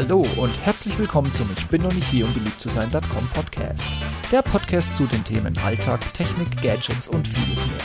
Hallo 0.00 0.24
und 0.36 0.56
herzlich 0.64 0.96
willkommen 0.96 1.32
zum 1.32 1.50
Ich 1.58 1.66
bin 1.66 1.82
noch 1.82 1.92
nicht 1.92 2.06
hier, 2.06 2.24
um 2.24 2.32
beliebt 2.32 2.60
zu 2.60 2.68
sein.com 2.68 3.28
Podcast. 3.34 3.82
Der 4.30 4.42
Podcast 4.42 4.96
zu 4.96 5.06
den 5.06 5.24
Themen 5.24 5.58
Alltag, 5.58 5.98
Technik, 6.14 6.62
Gadgets 6.62 7.08
und 7.08 7.26
vieles 7.26 7.66
mehr. 7.66 7.80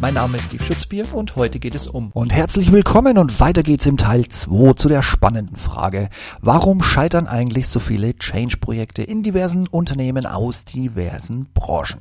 Mein 0.00 0.14
Name 0.14 0.38
ist 0.38 0.44
Steve 0.44 0.64
Schutzbier 0.64 1.04
und 1.12 1.36
heute 1.36 1.58
geht 1.58 1.74
es 1.74 1.86
um. 1.86 2.10
Und 2.14 2.32
herzlich 2.32 2.72
willkommen 2.72 3.18
und 3.18 3.38
weiter 3.38 3.62
geht's 3.62 3.84
im 3.84 3.98
Teil 3.98 4.26
2 4.26 4.72
zu 4.76 4.88
der 4.88 5.02
spannenden 5.02 5.56
Frage. 5.56 6.08
Warum 6.40 6.82
scheitern 6.82 7.26
eigentlich 7.26 7.68
so 7.68 7.80
viele 7.80 8.16
Change-Projekte 8.16 9.02
in 9.02 9.22
diversen 9.22 9.66
Unternehmen 9.66 10.24
aus 10.24 10.64
diversen 10.64 11.50
Branchen? 11.52 12.00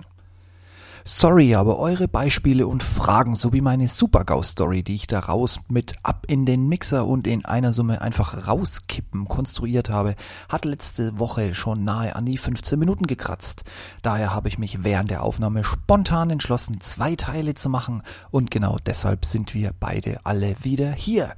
Sorry, 1.09 1.55
aber 1.55 1.79
eure 1.79 2.09
Beispiele 2.09 2.67
und 2.67 2.83
Fragen 2.83 3.37
sowie 3.37 3.61
meine 3.61 3.87
Super-GAU-Story, 3.87 4.83
die 4.83 4.95
ich 4.95 5.07
daraus 5.07 5.61
mit 5.69 5.95
ab 6.03 6.25
in 6.27 6.45
den 6.45 6.67
Mixer 6.67 7.07
und 7.07 7.27
in 7.27 7.45
einer 7.45 7.71
Summe 7.71 8.01
einfach 8.01 8.45
rauskippen 8.45 9.25
konstruiert 9.25 9.89
habe, 9.89 10.15
hat 10.49 10.65
letzte 10.65 11.17
Woche 11.17 11.55
schon 11.55 11.85
nahe 11.85 12.13
an 12.13 12.25
die 12.25 12.37
15 12.37 12.77
Minuten 12.77 13.07
gekratzt. 13.07 13.63
Daher 14.01 14.33
habe 14.33 14.49
ich 14.49 14.57
mich 14.57 14.83
während 14.83 15.09
der 15.09 15.23
Aufnahme 15.23 15.63
spontan 15.63 16.29
entschlossen, 16.29 16.81
zwei 16.81 17.15
Teile 17.15 17.53
zu 17.53 17.69
machen 17.69 18.03
und 18.29 18.51
genau 18.51 18.77
deshalb 18.85 19.23
sind 19.23 19.53
wir 19.53 19.71
beide 19.79 20.19
alle 20.25 20.57
wieder 20.61 20.91
hier. 20.91 21.35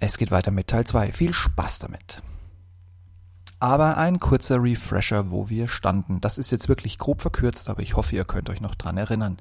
Es 0.00 0.18
geht 0.18 0.32
weiter 0.32 0.50
mit 0.50 0.66
Teil 0.66 0.84
2. 0.84 1.12
Viel 1.12 1.32
Spaß 1.32 1.78
damit. 1.78 2.22
Aber 3.60 3.96
ein 3.96 4.20
kurzer 4.20 4.62
Refresher, 4.62 5.32
wo 5.32 5.48
wir 5.48 5.66
standen. 5.66 6.20
Das 6.20 6.38
ist 6.38 6.52
jetzt 6.52 6.68
wirklich 6.68 6.96
grob 6.96 7.20
verkürzt, 7.20 7.68
aber 7.68 7.82
ich 7.82 7.96
hoffe, 7.96 8.14
ihr 8.14 8.24
könnt 8.24 8.50
euch 8.50 8.60
noch 8.60 8.76
dran 8.76 8.96
erinnern. 8.96 9.38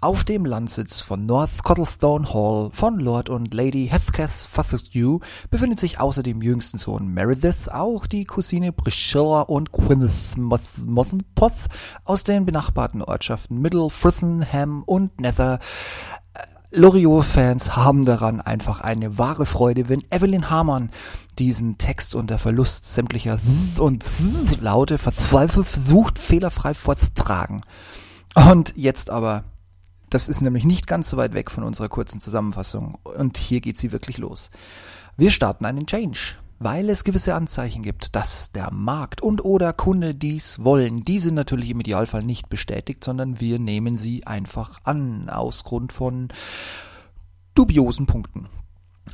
Auf 0.00 0.24
dem 0.24 0.46
Landsitz 0.46 1.02
von 1.02 1.26
North 1.26 1.62
Cottlestone 1.64 2.32
Hall 2.32 2.70
von 2.72 2.98
Lord 2.98 3.28
und 3.28 3.52
Lady 3.52 3.88
Heathcliff 3.88 4.48
Fortescue 4.50 5.20
befindet 5.50 5.80
sich 5.80 6.00
außer 6.00 6.22
dem 6.22 6.40
jüngsten 6.40 6.78
Sohn 6.78 7.08
Meredith 7.08 7.68
auch 7.68 8.06
die 8.06 8.24
Cousine 8.24 8.72
Priscilla 8.72 9.42
und 9.42 9.70
Gwyneth 9.70 10.36
Mothenpoth 10.36 11.52
aus 12.04 12.24
den 12.24 12.46
benachbarten 12.46 13.02
Ortschaften 13.02 13.60
Middle 13.60 13.90
Frithenham 13.90 14.82
und 14.84 15.20
Nether. 15.20 15.58
Loriot-Fans 16.70 17.76
haben 17.76 18.04
daran 18.04 18.42
einfach 18.42 18.80
eine 18.80 19.16
wahre 19.16 19.46
Freude, 19.46 19.88
wenn 19.88 20.04
Evelyn 20.10 20.50
Hamann 20.50 20.90
diesen 21.38 21.78
Text 21.78 22.14
unter 22.14 22.36
Verlust 22.38 22.92
sämtlicher 22.92 23.38
und 23.78 24.04
Laute 24.60 24.98
verzweifelt 24.98 25.66
versucht, 25.66 26.18
fehlerfrei 26.18 26.74
vorzutragen. 26.74 27.62
Und 28.34 28.74
jetzt 28.76 29.08
aber, 29.08 29.44
das 30.10 30.28
ist 30.28 30.42
nämlich 30.42 30.64
nicht 30.64 30.86
ganz 30.86 31.08
so 31.08 31.16
weit 31.16 31.32
weg 31.32 31.50
von 31.50 31.64
unserer 31.64 31.88
kurzen 31.88 32.20
Zusammenfassung. 32.20 32.98
Und 33.02 33.38
hier 33.38 33.60
geht 33.60 33.78
sie 33.78 33.92
wirklich 33.92 34.18
los. 34.18 34.50
Wir 35.16 35.30
starten 35.30 35.64
einen 35.64 35.86
Change 35.86 36.36
weil 36.58 36.90
es 36.90 37.04
gewisse 37.04 37.34
Anzeichen 37.34 37.82
gibt, 37.82 38.14
dass 38.16 38.50
der 38.52 38.72
Markt 38.72 39.22
und 39.22 39.44
oder 39.44 39.72
Kunde 39.72 40.14
dies 40.14 40.62
wollen. 40.64 41.04
Die 41.04 41.18
sind 41.18 41.34
natürlich 41.34 41.70
im 41.70 41.80
Idealfall 41.80 42.24
nicht 42.24 42.48
bestätigt, 42.48 43.04
sondern 43.04 43.40
wir 43.40 43.58
nehmen 43.58 43.96
sie 43.96 44.26
einfach 44.26 44.80
an 44.84 45.28
aus 45.28 45.64
Grund 45.64 45.92
von 45.92 46.28
dubiosen 47.54 48.06
Punkten. 48.06 48.48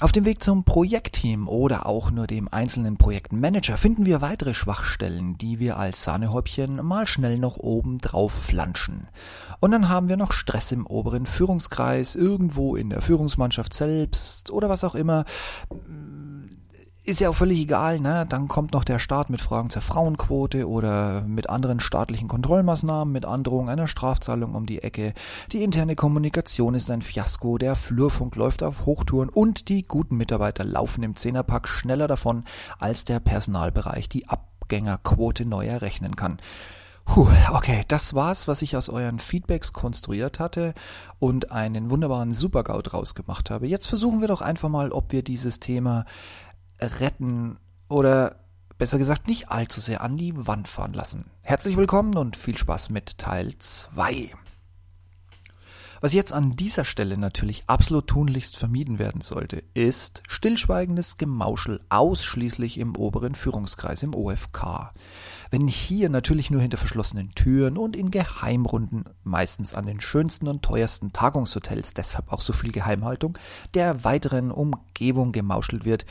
Auf 0.01 0.11
dem 0.11 0.25
Weg 0.25 0.43
zum 0.43 0.65
Projektteam 0.65 1.47
oder 1.47 1.87
auch 1.87 2.11
nur 2.11 2.27
dem 2.27 2.49
einzelnen 2.53 2.97
Projektmanager 2.97 3.77
finden 3.77 4.07
wir 4.07 4.21
weitere 4.21 4.53
Schwachstellen, 4.53 5.39
die 5.39 5.61
wir 5.61 5.77
als 5.77 6.03
Sahnehäubchen 6.03 6.85
mal 6.85 7.07
schnell 7.07 7.39
noch 7.39 7.59
oben 7.59 7.99
drauf 7.99 8.33
flanschen. 8.33 9.07
Und 9.61 9.71
dann 9.71 9.89
haben 9.89 10.09
wir 10.09 10.17
noch 10.17 10.33
Stress 10.33 10.73
im 10.73 10.85
oberen 10.87 11.27
Führungskreis, 11.27 12.17
irgendwo 12.17 12.75
in 12.75 12.91
der 12.91 13.03
Führungsmannschaft 13.03 13.73
selbst 13.73 14.51
oder 14.51 14.69
was 14.69 14.83
auch 14.83 14.97
immer 14.97 15.25
ist 17.05 17.21
ja 17.21 17.29
auch 17.29 17.35
völlig 17.35 17.61
egal, 17.61 18.01
ne? 18.01 18.25
Dann 18.27 18.49
kommt 18.49 18.73
noch 18.73 18.85
der 18.85 18.99
Staat 18.99 19.29
mit 19.29 19.43
Fragen 19.43 19.69
zur 19.69 19.83
Frauenquote 19.83 20.67
oder 20.67 21.21
mit 21.23 21.51
anderen 21.51 21.81
staatlichen 21.81 22.29
Kontrollmaßnahmen, 22.29 23.13
mit 23.13 23.27
Androhung 23.27 23.69
einer 23.69 23.89
Strafzahlung 23.89 24.55
um 24.55 24.65
die 24.65 24.83
Ecke. 24.83 25.13
Die 25.53 25.63
interne 25.63 25.97
Kommunikation 25.97 26.75
ist 26.75 26.91
ein 26.91 27.03
Fiasko, 27.03 27.59
der 27.59 27.77
Flurfunk 27.77 28.37
läuft 28.37 28.63
auf 28.63 28.87
Hochtouren 28.87 29.29
und 29.29 29.69
die 29.69 29.87
guten 29.87 30.17
Mitarbeiter 30.17 30.65
laufen 30.65 31.03
im 31.03 31.15
Zehnerpack 31.15 31.69
schneller 31.69 32.09
davon, 32.09 32.45
als 32.79 33.05
der 33.05 33.21
Personalbereich 33.21 34.09
die 34.09 34.27
Abgängerquote 34.29 35.45
neu 35.45 35.67
errechnen 35.67 36.17
kann. 36.17 36.39
Puh, 37.07 37.29
okay, 37.53 37.85
das 37.87 38.15
war's, 38.15 38.49
was 38.49 38.63
ich 38.63 38.77
aus 38.77 38.89
euren 38.89 39.19
Feedbacks 39.19 39.75
konstruiert 39.75 40.41
hatte 40.41 40.73
und 41.19 41.53
einen 41.53 41.91
wunderbaren 41.91 42.33
Supergau 42.33 42.81
draus 42.81 43.15
gemacht 43.15 43.51
habe. 43.51 43.67
Jetzt 43.67 43.89
versuchen 43.89 44.23
wir 44.23 44.29
doch 44.29 44.41
einfach 44.41 44.71
mal, 44.71 44.91
ob 44.91 45.13
wir 45.13 45.23
dieses 45.23 45.61
Thema 45.61 46.07
retten 46.81 47.59
oder 47.89 48.37
besser 48.79 48.99
gesagt 48.99 49.29
nicht 49.29 49.51
allzu 49.51 49.81
sehr 49.81 50.01
an 50.01 50.17
die 50.17 50.47
Wand 50.47 50.69
fahren 50.69 50.93
lassen. 50.93 51.31
Herzlich 51.43 51.77
willkommen 51.77 52.17
und 52.17 52.37
viel 52.37 52.57
Spaß 52.57 52.91
mit 52.91 53.19
Teil 53.19 53.55
2. 53.59 54.33
Was 56.01 56.13
jetzt 56.13 56.35
an 56.35 56.55
dieser 56.55 56.85
Stelle 56.85 57.17
natürlich 57.17 57.65
absolut 57.67 58.09
tunlichst 58.09 58.59
vermieden 58.59 58.99
werden 58.99 59.23
sollte, 59.23 59.63
ist 59.73 60.23
stillschweigendes 60.29 61.17
Gemauschel 61.17 61.81
ausschließlich 61.89 62.79
im 62.79 62.95
oberen 62.95 63.35
Führungskreis 63.35 64.03
im 64.03 64.15
OFK. 64.15 64.93
Wenn 65.51 65.69
hier 65.69 66.09
natürlich 66.09 66.51
nur 66.51 66.61
hinter 66.61 66.79
verschlossenen 66.79 67.31
Türen 67.35 67.77
und 67.77 67.97
in 67.97 68.11
Geheimrunden, 68.11 69.05
meistens 69.23 69.75
an 69.75 69.87
den 69.87 70.01
schönsten 70.01 70.49
und 70.49 70.63
teuersten 70.63 71.13
Tagungshotels, 71.13 71.95
deshalb 71.95 72.33
auch 72.33 72.41
so 72.41 72.53
viel 72.53 72.73
Geheimhaltung, 72.73 73.39
der 73.75 74.05
weiteren 74.05 74.51
Umgebung 74.51 75.33
gemauschelt 75.33 75.85
wird, 75.85 76.07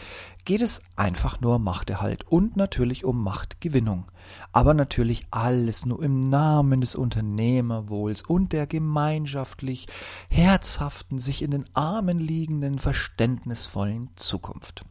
geht 0.46 0.62
es 0.62 0.82
einfach 0.96 1.40
nur 1.42 1.56
um 1.56 1.64
Machterhalt 1.64 2.24
und 2.30 2.58
natürlich 2.58 3.06
um 3.06 3.24
Machtgewinnung. 3.24 4.06
Aber 4.52 4.74
natürlich 4.74 5.26
alles 5.32 5.86
nur 5.86 6.04
im 6.04 6.22
Namen 6.22 6.82
des 6.82 6.96
Unternehmerwohls 6.96 8.22
und 8.22 8.52
der 8.52 8.68
gemeinschaftlich 8.68 9.88
herzhaften, 10.30 11.20
sich 11.20 11.42
in 11.42 11.52
den 11.52 11.66
Armen 11.74 12.20
liegenden, 12.20 12.80
verständnisvollen 12.80 14.10
Zukunft. 14.16 14.86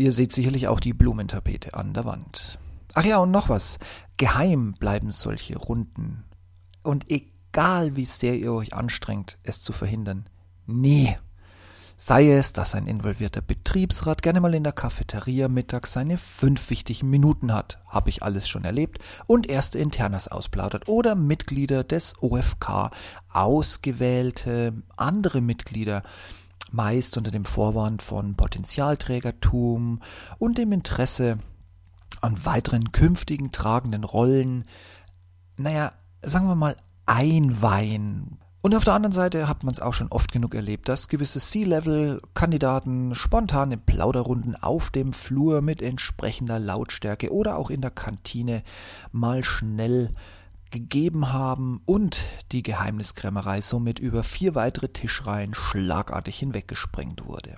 Ihr 0.00 0.12
seht 0.12 0.32
sicherlich 0.32 0.66
auch 0.66 0.80
die 0.80 0.94
Blumentapete 0.94 1.74
an 1.74 1.92
der 1.92 2.06
Wand. 2.06 2.58
Ach 2.94 3.04
ja, 3.04 3.18
und 3.18 3.30
noch 3.30 3.50
was. 3.50 3.78
Geheim 4.16 4.72
bleiben 4.72 5.10
solche 5.10 5.58
Runden. 5.58 6.24
Und 6.82 7.10
egal 7.10 7.96
wie 7.96 8.06
sehr 8.06 8.38
ihr 8.38 8.54
euch 8.54 8.72
anstrengt, 8.72 9.36
es 9.42 9.60
zu 9.60 9.74
verhindern, 9.74 10.24
nie. 10.66 11.18
Sei 11.98 12.32
es, 12.32 12.54
dass 12.54 12.74
ein 12.74 12.86
involvierter 12.86 13.42
Betriebsrat 13.42 14.22
gerne 14.22 14.40
mal 14.40 14.54
in 14.54 14.64
der 14.64 14.72
Cafeteria 14.72 15.48
mittags 15.48 15.92
seine 15.92 16.16
fünf 16.16 16.70
wichtigen 16.70 17.10
Minuten 17.10 17.52
hat, 17.52 17.78
habe 17.86 18.08
ich 18.08 18.22
alles 18.22 18.48
schon 18.48 18.64
erlebt, 18.64 19.00
und 19.26 19.50
erste 19.50 19.78
Internas 19.78 20.28
ausplaudert, 20.28 20.88
oder 20.88 21.14
Mitglieder 21.14 21.84
des 21.84 22.14
OFK, 22.22 22.90
ausgewählte 23.28 24.72
andere 24.96 25.42
Mitglieder, 25.42 26.04
meist 26.70 27.16
unter 27.16 27.30
dem 27.30 27.44
Vorwand 27.44 28.02
von 28.02 28.34
Potenzialträgertum 28.34 30.00
und 30.38 30.58
dem 30.58 30.72
Interesse 30.72 31.38
an 32.20 32.44
weiteren 32.44 32.92
künftigen 32.92 33.52
tragenden 33.52 34.04
Rollen, 34.04 34.64
naja, 35.56 35.92
sagen 36.22 36.46
wir 36.46 36.54
mal, 36.54 36.76
einweihen. 37.06 38.38
Und 38.62 38.74
auf 38.74 38.84
der 38.84 38.92
anderen 38.92 39.12
Seite 39.12 39.48
hat 39.48 39.64
man 39.64 39.72
es 39.72 39.80
auch 39.80 39.94
schon 39.94 40.12
oft 40.12 40.32
genug 40.32 40.54
erlebt, 40.54 40.88
dass 40.88 41.08
gewisse 41.08 41.40
C-Level-Kandidaten 41.40 43.14
spontan 43.14 43.72
in 43.72 43.80
Plauderrunden 43.80 44.54
auf 44.54 44.90
dem 44.90 45.14
Flur 45.14 45.62
mit 45.62 45.80
entsprechender 45.80 46.58
Lautstärke 46.58 47.32
oder 47.32 47.56
auch 47.56 47.70
in 47.70 47.80
der 47.80 47.90
Kantine 47.90 48.62
mal 49.12 49.42
schnell 49.44 50.10
gegeben 50.70 51.32
haben 51.32 51.80
und 51.84 52.22
die 52.52 52.62
Geheimniskrämerei 52.62 53.60
somit 53.60 53.98
über 53.98 54.22
vier 54.22 54.54
weitere 54.54 54.88
Tischreihen 54.88 55.54
schlagartig 55.54 56.38
hinweggesprengt 56.38 57.26
wurde. 57.26 57.56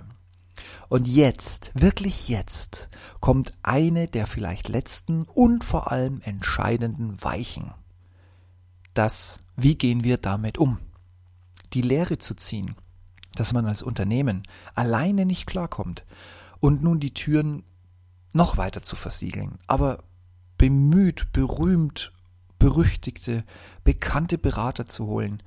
Und 0.89 1.07
jetzt, 1.07 1.71
wirklich 1.73 2.29
jetzt, 2.29 2.89
kommt 3.19 3.53
eine 3.63 4.07
der 4.07 4.27
vielleicht 4.27 4.69
letzten 4.69 5.23
und 5.23 5.63
vor 5.63 5.91
allem 5.91 6.21
entscheidenden 6.21 7.21
Weichen. 7.23 7.71
Das, 8.93 9.39
wie 9.55 9.75
gehen 9.75 10.03
wir 10.03 10.17
damit 10.17 10.57
um? 10.57 10.79
Die 11.73 11.81
Lehre 11.81 12.19
zu 12.19 12.35
ziehen, 12.35 12.75
dass 13.35 13.53
man 13.53 13.65
als 13.65 13.81
Unternehmen 13.81 14.43
alleine 14.75 15.25
nicht 15.25 15.47
klarkommt 15.47 16.05
und 16.59 16.83
nun 16.83 16.99
die 16.99 17.13
Türen 17.13 17.63
noch 18.33 18.57
weiter 18.57 18.81
zu 18.81 18.95
versiegeln, 18.95 19.59
aber 19.67 20.03
bemüht, 20.57 21.31
berühmt 21.33 22.12
berüchtigte, 22.63 23.43
bekannte 23.83 24.37
Berater 24.37 24.85
zu 24.85 25.05
holen. 25.05 25.43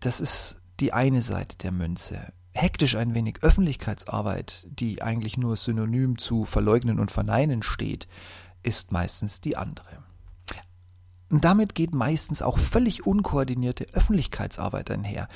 Das 0.00 0.18
ist 0.18 0.56
die 0.80 0.92
eine 0.92 1.22
Seite 1.22 1.56
der 1.56 1.70
Münze. 1.70 2.32
Hektisch 2.52 2.96
ein 2.96 3.14
wenig 3.14 3.42
Öffentlichkeitsarbeit, 3.42 4.66
die 4.68 5.00
eigentlich 5.00 5.36
nur 5.36 5.56
synonym 5.56 6.18
zu 6.18 6.44
verleugnen 6.44 6.98
und 6.98 7.12
verneinen 7.12 7.62
steht, 7.62 8.08
ist 8.64 8.90
meistens 8.90 9.42
die 9.42 9.56
andere. 9.56 10.02
Und 11.30 11.44
damit 11.44 11.76
geht 11.76 11.94
meistens 11.94 12.42
auch 12.42 12.58
völlig 12.58 13.06
unkoordinierte 13.06 13.86
Öffentlichkeitsarbeit 13.92 14.90
einher. 14.90 15.28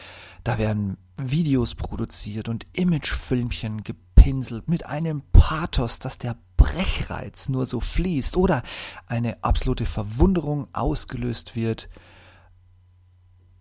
Da 0.43 0.59
werden 0.59 0.97
Videos 1.17 1.77
produziert 1.77 2.49
und 2.49 2.67
Imagefilmchen 2.73 3.85
geplant 3.85 4.07
angepinselt 4.28 4.69
mit 4.69 4.86
einem 4.86 5.22
Pathos, 5.32 5.98
dass 5.98 6.19
der 6.19 6.36
Brechreiz 6.56 7.48
nur 7.48 7.66
so 7.66 7.80
fließt 7.80 8.36
oder 8.36 8.62
eine 9.06 9.42
absolute 9.42 9.86
Verwunderung 9.86 10.69
ausgelöst 10.75 11.56
wird. 11.56 11.88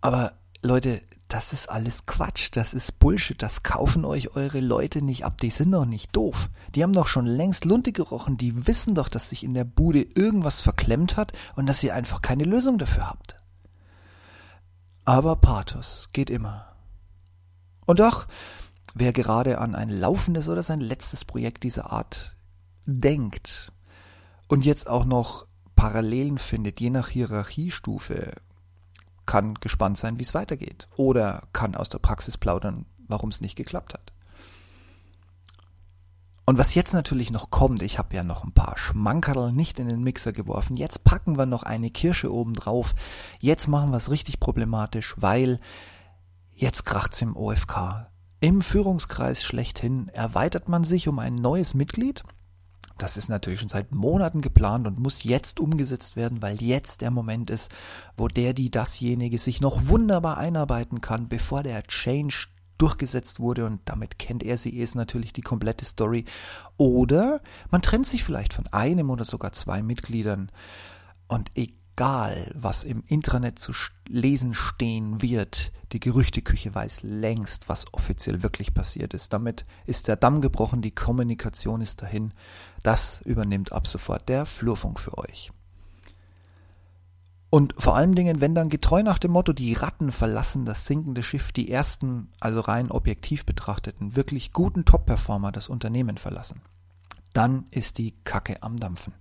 Aber 0.00 0.32
Leute, 0.62 1.00
das 1.28 1.52
ist 1.52 1.68
alles 1.70 2.06
Quatsch, 2.06 2.48
das 2.52 2.74
ist 2.74 2.98
Bullshit, 2.98 3.40
das 3.40 3.62
kaufen 3.62 4.04
euch 4.04 4.34
eure 4.34 4.60
Leute 4.60 5.02
nicht 5.02 5.24
ab, 5.24 5.38
die 5.38 5.50
sind 5.50 5.72
doch 5.72 5.84
nicht 5.84 6.14
doof. 6.14 6.48
Die 6.74 6.82
haben 6.82 6.92
doch 6.92 7.06
schon 7.06 7.26
längst 7.26 7.64
Lunte 7.64 7.92
gerochen, 7.92 8.36
die 8.36 8.66
wissen 8.66 8.94
doch, 8.94 9.08
dass 9.08 9.30
sich 9.30 9.44
in 9.44 9.54
der 9.54 9.64
Bude 9.64 10.02
irgendwas 10.14 10.60
verklemmt 10.60 11.16
hat 11.16 11.32
und 11.56 11.66
dass 11.66 11.82
ihr 11.82 11.94
einfach 11.94 12.22
keine 12.22 12.44
Lösung 12.44 12.78
dafür 12.78 13.08
habt. 13.08 13.36
Aber 15.04 15.36
Pathos 15.36 16.10
geht 16.12 16.28
immer. 16.28 16.66
Und 17.86 18.00
doch, 18.00 18.26
wer 18.94 19.12
gerade 19.12 19.58
an 19.58 19.74
ein 19.74 19.88
laufendes 19.88 20.48
oder 20.48 20.62
sein 20.62 20.80
letztes 20.80 21.24
Projekt 21.24 21.64
dieser 21.64 21.92
Art 21.92 22.36
denkt 22.86 23.72
und 24.48 24.64
jetzt 24.64 24.88
auch 24.88 25.04
noch 25.04 25.46
Parallelen 25.76 26.38
findet, 26.38 26.80
je 26.80 26.90
nach 26.90 27.08
Hierarchiestufe, 27.08 28.32
kann 29.26 29.54
gespannt 29.54 29.98
sein, 29.98 30.18
wie 30.18 30.22
es 30.22 30.34
weitergeht. 30.34 30.88
Oder 30.96 31.46
kann 31.52 31.74
aus 31.74 31.90
der 31.90 31.98
Praxis 31.98 32.36
plaudern, 32.38 32.86
warum 33.06 33.28
es 33.28 33.40
nicht 33.40 33.56
geklappt 33.56 33.94
hat. 33.94 34.12
Und 36.46 36.56
was 36.56 36.74
jetzt 36.74 36.94
natürlich 36.94 37.30
noch 37.30 37.50
kommt, 37.50 37.82
ich 37.82 37.98
habe 37.98 38.16
ja 38.16 38.24
noch 38.24 38.42
ein 38.42 38.52
paar 38.52 38.78
Schmankerl 38.78 39.52
nicht 39.52 39.78
in 39.78 39.86
den 39.86 40.02
Mixer 40.02 40.32
geworfen. 40.32 40.76
Jetzt 40.76 41.04
packen 41.04 41.36
wir 41.36 41.44
noch 41.44 41.62
eine 41.62 41.90
Kirsche 41.90 42.32
oben 42.32 42.54
drauf. 42.54 42.94
Jetzt 43.38 43.68
machen 43.68 43.90
wir 43.90 43.98
es 43.98 44.10
richtig 44.10 44.40
problematisch, 44.40 45.14
weil 45.18 45.60
jetzt 46.54 46.86
kracht's 46.86 47.20
im 47.20 47.36
OFK. 47.36 48.08
Im 48.40 48.62
Führungskreis 48.62 49.42
schlechthin 49.42 50.08
erweitert 50.10 50.68
man 50.68 50.84
sich 50.84 51.08
um 51.08 51.18
ein 51.18 51.34
neues 51.34 51.74
Mitglied. 51.74 52.22
Das 52.96 53.16
ist 53.16 53.28
natürlich 53.28 53.58
schon 53.58 53.68
seit 53.68 53.90
Monaten 53.90 54.42
geplant 54.42 54.86
und 54.86 55.00
muss 55.00 55.24
jetzt 55.24 55.58
umgesetzt 55.58 56.14
werden, 56.14 56.40
weil 56.40 56.62
jetzt 56.62 57.00
der 57.00 57.10
Moment 57.10 57.50
ist, 57.50 57.72
wo 58.16 58.28
der, 58.28 58.54
die 58.54 58.70
dasjenige 58.70 59.38
sich 59.38 59.60
noch 59.60 59.88
wunderbar 59.88 60.38
einarbeiten 60.38 61.00
kann, 61.00 61.28
bevor 61.28 61.64
der 61.64 61.82
Change 61.84 62.46
durchgesetzt 62.76 63.40
wurde. 63.40 63.66
Und 63.66 63.80
damit 63.86 64.20
kennt 64.20 64.44
er 64.44 64.56
sie 64.56 64.80
es 64.80 64.94
natürlich 64.94 65.32
die 65.32 65.42
komplette 65.42 65.84
Story. 65.84 66.24
Oder 66.76 67.40
man 67.70 67.82
trennt 67.82 68.06
sich 68.06 68.22
vielleicht 68.22 68.52
von 68.52 68.68
einem 68.68 69.10
oder 69.10 69.24
sogar 69.24 69.50
zwei 69.50 69.82
Mitgliedern. 69.82 70.52
Und 71.26 71.50
egal 71.56 71.77
egal, 71.98 72.52
was 72.54 72.84
im 72.84 73.02
Intranet 73.08 73.58
zu 73.58 73.72
lesen 74.06 74.54
stehen 74.54 75.20
wird, 75.20 75.72
die 75.90 75.98
Gerüchteküche 75.98 76.72
weiß 76.72 77.02
längst, 77.02 77.68
was 77.68 77.92
offiziell 77.92 78.44
wirklich 78.44 78.72
passiert 78.72 79.14
ist. 79.14 79.32
Damit 79.32 79.66
ist 79.84 80.06
der 80.06 80.14
Damm 80.14 80.40
gebrochen, 80.40 80.80
die 80.80 80.92
Kommunikation 80.92 81.80
ist 81.80 82.00
dahin. 82.00 82.32
Das 82.84 83.20
übernimmt 83.22 83.72
ab 83.72 83.88
sofort 83.88 84.28
der 84.28 84.46
Flurfunk 84.46 85.00
für 85.00 85.18
euch. 85.18 85.50
Und 87.50 87.74
vor 87.76 87.96
allen 87.96 88.14
Dingen, 88.14 88.40
wenn 88.40 88.54
dann 88.54 88.68
getreu 88.68 89.02
nach 89.02 89.18
dem 89.18 89.32
Motto, 89.32 89.52
die 89.52 89.72
Ratten 89.72 90.12
verlassen 90.12 90.64
das 90.64 90.86
sinkende 90.86 91.24
Schiff, 91.24 91.50
die 91.50 91.68
ersten, 91.68 92.28
also 92.38 92.60
rein 92.60 92.92
objektiv 92.92 93.44
betrachteten, 93.44 94.14
wirklich 94.14 94.52
guten 94.52 94.84
Top-Performer 94.84 95.50
das 95.50 95.68
Unternehmen 95.68 96.16
verlassen, 96.16 96.60
dann 97.32 97.64
ist 97.72 97.98
die 97.98 98.14
Kacke 98.22 98.62
am 98.62 98.76
Dampfen. 98.76 99.14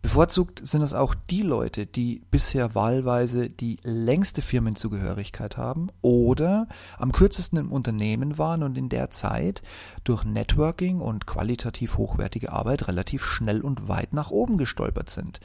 Bevorzugt 0.00 0.64
sind 0.64 0.82
es 0.82 0.94
auch 0.94 1.14
die 1.28 1.42
Leute, 1.42 1.84
die 1.84 2.22
bisher 2.30 2.76
wahlweise 2.76 3.48
die 3.48 3.78
längste 3.82 4.42
Firmenzugehörigkeit 4.42 5.56
haben 5.56 5.88
oder 6.02 6.68
am 6.98 7.10
kürzesten 7.10 7.58
im 7.58 7.72
Unternehmen 7.72 8.38
waren 8.38 8.62
und 8.62 8.78
in 8.78 8.88
der 8.88 9.10
Zeit 9.10 9.60
durch 10.04 10.24
Networking 10.24 11.00
und 11.00 11.26
qualitativ 11.26 11.96
hochwertige 11.96 12.52
Arbeit 12.52 12.86
relativ 12.86 13.24
schnell 13.24 13.60
und 13.60 13.88
weit 13.88 14.12
nach 14.12 14.30
oben 14.30 14.56
gestolpert 14.56 15.10
sind. 15.10 15.40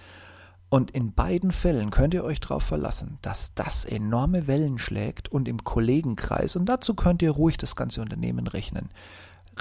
Und 0.69 0.91
in 0.91 1.13
beiden 1.13 1.51
Fällen 1.51 1.89
könnt 1.91 2.13
ihr 2.13 2.23
euch 2.23 2.39
darauf 2.39 2.63
verlassen, 2.63 3.17
dass 3.21 3.53
das 3.53 3.85
enorme 3.85 4.47
Wellen 4.47 4.77
schlägt 4.77 5.31
und 5.31 5.47
im 5.47 5.63
Kollegenkreis, 5.63 6.55
und 6.55 6.65
dazu 6.65 6.95
könnt 6.95 7.21
ihr 7.21 7.31
ruhig 7.31 7.57
das 7.57 7.75
ganze 7.75 8.01
Unternehmen 8.01 8.47
rechnen, 8.47 8.89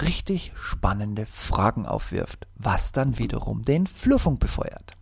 richtig 0.01 0.53
spannende 0.55 1.27
Fragen 1.27 1.87
aufwirft, 1.87 2.47
was 2.57 2.93
dann 2.93 3.19
wiederum 3.19 3.65
den 3.65 3.87
Flurfunk 3.87 4.41
befeuert. 4.41 4.93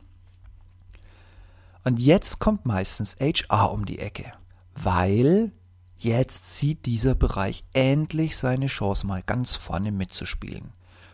Und 1.85 1.99
jetzt 1.99 2.39
kommt 2.39 2.67
meistens 2.67 3.17
HR 3.21 3.73
um 3.73 3.87
die 3.87 3.99
Ecke, 3.99 4.33
weil 4.75 5.53
jetzt 5.97 6.57
sieht 6.57 6.87
dieser 6.87 7.15
Bereich 7.15 7.65
endlich 7.73 8.37
seine 8.37 8.67
Chance 8.67 9.07
mal 9.07 9.23
ganz 9.23 9.57
vorne 9.57 9.93
mitzuspielen. 9.93 10.73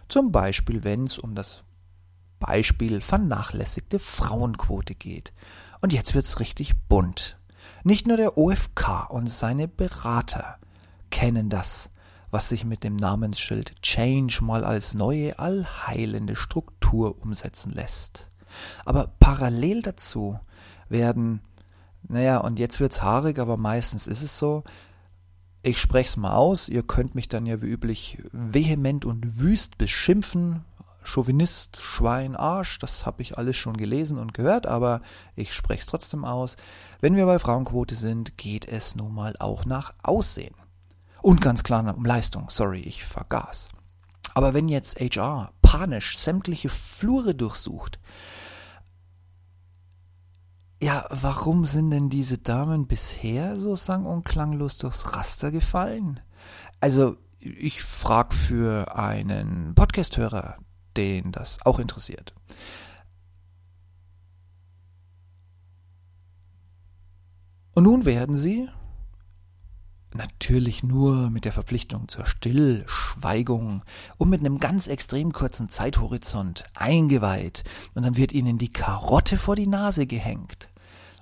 Zum 0.08 0.32
Beispiel, 0.32 0.84
wenn 0.84 1.05
es 1.05 1.19
um 1.19 1.34
das 1.34 1.62
Beispiel 2.38 3.00
vernachlässigte 3.00 3.99
Frauenquote 3.99 4.94
geht. 4.94 5.32
Und 5.81 5.93
jetzt 5.93 6.14
wird's 6.14 6.40
richtig 6.40 6.75
bunt. 6.88 7.38
Nicht 7.84 8.06
nur 8.06 8.17
der 8.17 8.37
OFK 8.37 9.08
und 9.11 9.29
seine 9.29 9.69
Berater 9.69 10.58
kennen 11.11 11.49
das 11.49 11.90
was 12.31 12.49
sich 12.49 12.64
mit 12.64 12.84
dem 12.84 12.96
Namensschild 12.96 13.81
Change 13.82 14.40
mal 14.43 14.64
als 14.64 14.94
neue 14.94 15.38
allheilende 15.38 16.37
Struktur 16.37 17.20
umsetzen 17.20 17.73
lässt. 17.73 18.31
Aber 18.84 19.12
parallel 19.19 19.82
dazu 19.82 20.38
werden, 20.88 21.40
naja, 22.08 22.38
und 22.38 22.58
jetzt 22.58 22.81
wird's 22.81 23.02
haarig, 23.02 23.38
aber 23.38 23.56
meistens 23.56 24.06
ist 24.06 24.23
es 24.23 24.38
so, 24.38 24.64
ich 25.62 25.81
sprech's 25.81 26.17
mal 26.17 26.32
aus, 26.32 26.69
ihr 26.69 26.84
könnt 26.84 27.14
mich 27.14 27.28
dann 27.28 27.46
ja 27.46 27.61
wie 27.61 27.67
üblich 27.67 28.23
vehement 28.32 29.05
und 29.05 29.40
wüst 29.40 29.79
beschimpfen, 29.79 30.64
Chauvinist, 31.02 31.81
Schwein, 31.81 32.34
Arsch, 32.37 32.79
das 32.79 33.06
habe 33.06 33.22
ich 33.22 33.38
alles 33.38 33.56
schon 33.56 33.76
gelesen 33.76 34.19
und 34.19 34.34
gehört, 34.34 34.67
aber 34.67 35.02
ich 35.37 35.55
spreche 35.55 35.81
es 35.81 35.87
trotzdem 35.87 36.25
aus. 36.25 36.56
Wenn 37.00 37.17
wir 37.17 37.26
bei 37.26 37.38
Frauenquote 37.38 37.94
sind, 37.94 38.37
geht 38.37 38.67
es 38.67 38.96
nun 38.96 39.14
mal 39.14 39.34
auch 39.38 39.64
nach 39.64 39.94
Aussehen. 40.02 40.55
Und 41.26 41.40
ganz 41.40 41.64
klar 41.64 41.93
um 41.93 42.05
Leistung. 42.05 42.50
Sorry, 42.50 42.82
ich 42.82 43.05
vergaß. 43.05 43.70
Aber 44.34 44.55
wenn 44.55 44.69
jetzt 44.69 45.00
HR 45.00 45.50
panisch 45.61 46.17
sämtliche 46.17 46.69
Flure 46.69 47.34
durchsucht, 47.34 47.99
ja, 50.81 51.05
warum 51.11 51.64
sind 51.64 51.90
denn 51.90 52.11
diese 52.11 52.38
Damen 52.38 52.87
bisher 52.87 53.58
so 53.58 53.75
sang- 53.75 54.06
und 54.06 54.25
klanglos 54.25 54.78
durchs 54.78 55.14
Raster 55.14 55.50
gefallen? 55.50 56.20
Also, 56.78 57.17
ich 57.40 57.82
frage 57.82 58.32
für 58.36 58.96
einen 58.96 59.74
Podcast-Hörer, 59.74 60.58
den 60.96 61.32
das 61.32 61.58
auch 61.67 61.81
interessiert. 61.81 62.36
Und 67.74 67.82
nun 67.82 68.05
werden 68.05 68.36
sie, 68.36 68.69
Natürlich 70.17 70.82
nur 70.82 71.31
mit 71.31 71.44
der 71.44 71.53
Verpflichtung 71.53 72.08
zur 72.08 72.27
Stillschweigung 72.27 73.82
und 74.17 74.31
mit 74.31 74.41
einem 74.41 74.58
ganz 74.58 74.87
extrem 74.87 75.32
kurzen 75.32 75.69
Zeithorizont 75.69 76.65
eingeweiht 76.75 77.65
und 77.94 78.05
dann 78.05 78.17
wird 78.17 78.32
ihnen 78.32 78.56
die 78.56 78.73
Karotte 78.73 79.37
vor 79.37 79.56
die 79.56 79.67
Nase 79.67 80.06
gehängt 80.06 80.69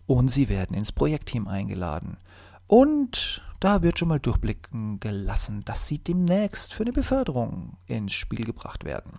und 0.06 0.28
sie 0.28 0.48
werden 0.48 0.76
ins 0.76 0.92
Projektteam 0.92 1.48
eingeladen. 1.48 2.18
Und 2.66 3.42
da 3.60 3.82
wird 3.82 3.98
schon 3.98 4.08
mal 4.08 4.20
durchblicken 4.20 5.00
gelassen, 5.00 5.64
dass 5.64 5.86
sie 5.86 5.98
demnächst 5.98 6.72
für 6.72 6.84
eine 6.84 6.92
Beförderung 6.92 7.76
ins 7.86 8.12
Spiel 8.12 8.44
gebracht 8.44 8.84
werden. 8.84 9.18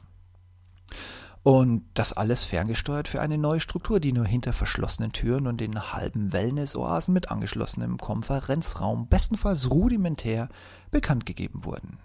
Und 1.46 1.84
das 1.94 2.12
alles 2.12 2.44
ferngesteuert 2.44 3.08
für 3.08 3.22
eine 3.22 3.38
neue 3.38 3.60
Struktur, 3.60 4.00
die 4.00 4.14
nur 4.14 4.26
hinter 4.26 4.52
verschlossenen 4.52 5.12
Türen 5.12 5.46
und 5.46 5.62
in 5.62 5.94
halben 5.94 6.34
Wellness-Oasen 6.34 7.14
mit 7.14 7.30
angeschlossenem 7.30 8.00
Konferenzraum 8.00 9.08
bestenfalls 9.10 9.70
rudimentär 9.70 10.50
bekannt 10.90 11.28
gegeben 11.28 11.64
wurden. 11.64 12.00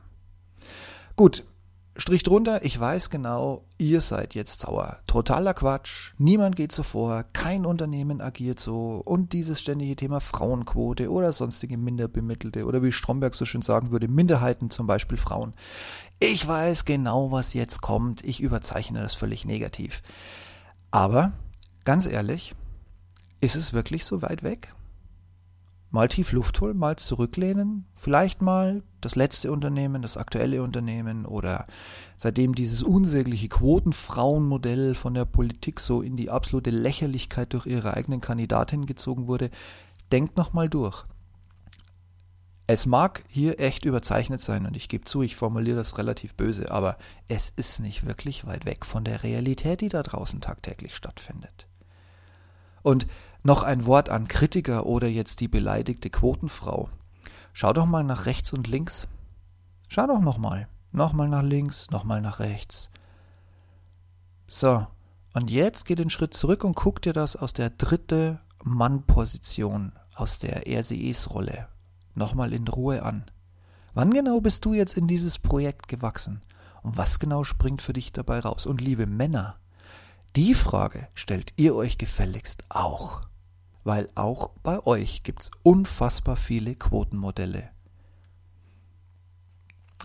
Gut, 1.17 1.45
Strich 1.97 2.23
drunter, 2.23 2.65
ich 2.65 2.79
weiß 2.79 3.11
genau, 3.11 3.65
ihr 3.77 4.01
seid 4.01 4.35
jetzt 4.37 4.61
sauer. 4.61 5.01
Totaler 5.09 5.55
Quatsch, 5.55 6.13
niemand 6.19 6.55
geht 6.55 6.71
so 6.71 6.85
vor, 6.85 7.25
kein 7.33 7.67
Unternehmen 7.67 8.21
agiert 8.21 8.61
so 8.61 9.03
und 9.05 9.33
dieses 9.33 9.61
ständige 9.61 9.97
Thema 9.97 10.21
Frauenquote 10.21 11.11
oder 11.11 11.33
sonstige 11.33 11.77
Minderbemittelte 11.77 12.65
oder 12.65 12.83
wie 12.85 12.93
Stromberg 12.93 13.35
so 13.35 13.45
schön 13.45 13.63
sagen 13.63 13.91
würde, 13.91 14.07
Minderheiten, 14.07 14.71
zum 14.71 14.87
Beispiel 14.87 15.19
Frauen. 15.19 15.53
Ich 16.21 16.47
weiß 16.47 16.85
genau, 16.85 17.33
was 17.33 17.55
jetzt 17.55 17.81
kommt, 17.81 18.25
ich 18.25 18.41
überzeichne 18.41 19.01
das 19.01 19.15
völlig 19.15 19.45
negativ. 19.45 20.03
Aber, 20.93 21.33
ganz 21.85 22.07
ehrlich, 22.07 22.55
ist 23.41 23.57
es 23.57 23.73
wirklich 23.73 24.05
so 24.05 24.23
weit 24.23 24.45
weg? 24.45 24.73
Mal 25.91 26.09
tief 26.09 26.33
Luft 26.33 26.61
holen, 26.61 26.77
mal 26.77 26.97
zurücklehnen, 26.97 27.87
vielleicht 27.97 28.43
mal 28.43 28.83
das 29.01 29.17
letzte 29.17 29.51
Unternehmen, 29.51 30.03
das 30.03 30.17
aktuelle 30.17 30.63
Unternehmen 30.63 31.27
oder 31.27 31.67
seitdem 32.17 32.55
dieses 32.55 32.83
unsägliche 32.83 33.49
Quotenfrauenmodell 33.49 34.95
von 34.95 35.15
der 35.15 35.25
Politik 35.25 35.81
so 35.81 36.01
in 36.03 36.17
die 36.17 36.31
absolute 36.31 36.71
Lächerlichkeit 36.71 37.53
durch 37.53 37.67
ihre 37.67 37.95
eigenen 37.95 38.21
Kandidatin 38.21 38.87
gezogen 38.87 39.27
wurde, 39.27 39.51
denkt 40.13 40.37
nochmal 40.37 40.69
durch. 40.69 41.05
Es 42.69 42.87
mag 42.87 43.25
hier 43.29 43.59
echt 43.59 43.85
überzeichnet 43.85 44.41
sein 44.41 44.65
und 44.65 44.77
ich 44.77 44.89
gebe 44.89 45.05
zu, 45.05 45.23
ich 45.23 45.35
formuliere 45.35 45.77
das 45.77 45.99
relativ 45.99 46.35
böse, 46.35 46.71
aber 46.71 46.99
es 47.27 47.51
ist 47.51 47.81
nicht 47.81 48.07
wirklich 48.07 48.47
weit 48.47 48.65
weg 48.65 48.87
von 48.87 49.03
der 49.03 49.25
Realität, 49.25 49.81
die 49.81 49.89
da 49.89 50.05
draußen 50.05 50.41
tagtäglich 50.41 50.95
stattfindet. 50.95 51.67
Und 52.83 53.09
noch 53.43 53.63
ein 53.63 53.87
Wort 53.87 54.09
an 54.09 54.29
Kritiker 54.29 54.87
oder 54.87 55.09
jetzt 55.09 55.41
die 55.41 55.49
beleidigte 55.49 56.11
Quotenfrau. 56.11 56.89
Schau 57.53 57.73
doch 57.73 57.87
mal 57.87 58.05
nach 58.05 58.27
rechts 58.27 58.53
und 58.53 58.69
links. 58.69 59.09
Schau 59.89 60.07
doch 60.07 60.21
nochmal. 60.21 60.69
Nochmal 60.93 61.29
nach 61.29 61.43
links, 61.43 61.89
nochmal 61.91 62.21
nach 62.21 62.41
rechts. 62.41 62.91
So, 64.49 64.87
und 65.35 65.51
jetzt 65.51 65.85
geh 65.85 65.95
den 65.95 66.11
Schritt 66.11 66.35
zurück 66.35 66.65
und 66.65 66.75
guck 66.75 67.01
dir 67.03 67.13
das 67.13 67.37
aus 67.37 67.53
der 67.53 67.71
dritte 67.71 68.41
Mann-Position, 68.65 69.93
aus 70.15 70.41
der 70.41 70.67
RCEs-Rolle 70.67 71.69
nochmal 72.15 72.53
in 72.53 72.67
Ruhe 72.69 73.03
an. 73.03 73.25
Wann 73.95 74.13
genau 74.13 74.41
bist 74.41 74.65
du 74.65 74.75
jetzt 74.75 74.97
in 74.97 75.09
dieses 75.09 75.39
Projekt 75.39 75.89
gewachsen? 75.89 76.43
Und 76.83 76.97
was 76.97 77.19
genau 77.19 77.45
springt 77.45 77.83
für 77.83 77.93
dich 77.93 78.13
dabei 78.13 78.41
raus? 78.41 78.67
Und 78.67 78.81
liebe 78.81 79.07
Männer, 79.07 79.57
die 80.37 80.55
Frage 80.55 81.09
stellt 81.15 81.53
ihr 81.57 81.75
euch 81.75 81.99
gefälligst 81.99 82.65
auch. 82.69 83.23
Weil 83.85 84.09
auch 84.15 84.51
bei 84.63 84.85
euch 84.87 85.23
gibt's 85.23 85.51
unfassbar 85.63 86.37
viele 86.37 86.75
Quotenmodelle. 86.75 87.71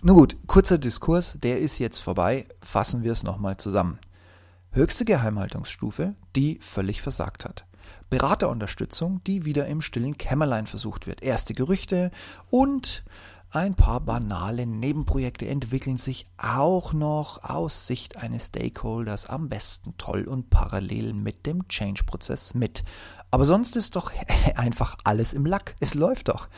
Nun 0.02 0.16
gut, 0.16 0.36
kurzer 0.46 0.78
Diskurs, 0.78 1.38
der 1.42 1.58
ist 1.60 1.78
jetzt 1.78 1.98
vorbei. 1.98 2.46
Fassen 2.60 3.02
wir 3.02 3.12
es 3.12 3.22
nochmal 3.22 3.56
zusammen. 3.56 3.98
Höchste 4.72 5.04
Geheimhaltungsstufe, 5.04 6.14
die 6.34 6.58
völlig 6.60 7.00
versagt 7.00 7.44
hat. 7.44 7.64
Beraterunterstützung, 8.10 9.22
die 9.24 9.44
wieder 9.44 9.66
im 9.66 9.80
stillen 9.80 10.16
Kämmerlein 10.16 10.66
versucht 10.66 11.06
wird. 11.06 11.22
Erste 11.22 11.54
Gerüchte 11.54 12.10
und 12.50 13.04
ein 13.50 13.74
paar 13.74 14.00
banale 14.00 14.66
Nebenprojekte 14.66 15.46
entwickeln 15.46 15.96
sich 15.96 16.26
auch 16.36 16.92
noch 16.92 17.42
aus 17.42 17.86
Sicht 17.86 18.16
eines 18.16 18.48
Stakeholders 18.48 19.26
am 19.26 19.48
besten 19.48 19.94
toll 19.96 20.24
und 20.24 20.50
parallel 20.50 21.14
mit 21.14 21.46
dem 21.46 21.66
Change-Prozess 21.68 22.54
mit. 22.54 22.84
Aber 23.30 23.44
sonst 23.44 23.76
ist 23.76 23.96
doch 23.96 24.12
einfach 24.56 24.96
alles 25.04 25.32
im 25.32 25.46
Lack. 25.46 25.74
Es 25.80 25.94
läuft 25.94 26.28
doch. 26.28 26.48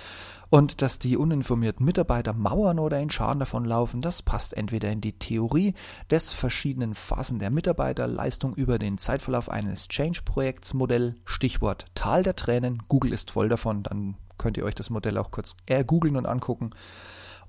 Und 0.50 0.80
dass 0.80 0.98
die 0.98 1.18
uninformierten 1.18 1.84
Mitarbeiter 1.84 2.32
mauern 2.32 2.78
oder 2.78 2.98
in 3.00 3.10
Scharen 3.10 3.38
davonlaufen, 3.38 4.00
das 4.00 4.22
passt 4.22 4.56
entweder 4.56 4.90
in 4.90 5.02
die 5.02 5.12
Theorie 5.12 5.74
des 6.10 6.32
verschiedenen 6.32 6.94
Phasen 6.94 7.38
der 7.38 7.50
Mitarbeiterleistung 7.50 8.54
über 8.54 8.78
den 8.78 8.96
Zeitverlauf 8.96 9.50
eines 9.50 9.88
Change-Projekts 9.88 10.72
Modell, 10.72 11.16
Stichwort 11.26 11.86
Tal 11.94 12.22
der 12.22 12.34
Tränen, 12.34 12.82
Google 12.88 13.12
ist 13.12 13.30
voll 13.30 13.50
davon, 13.50 13.82
dann 13.82 14.16
könnt 14.38 14.56
ihr 14.56 14.64
euch 14.64 14.74
das 14.74 14.88
Modell 14.88 15.18
auch 15.18 15.30
kurz 15.30 15.54
äh, 15.66 15.84
googeln 15.84 16.16
und 16.16 16.24
angucken. 16.26 16.70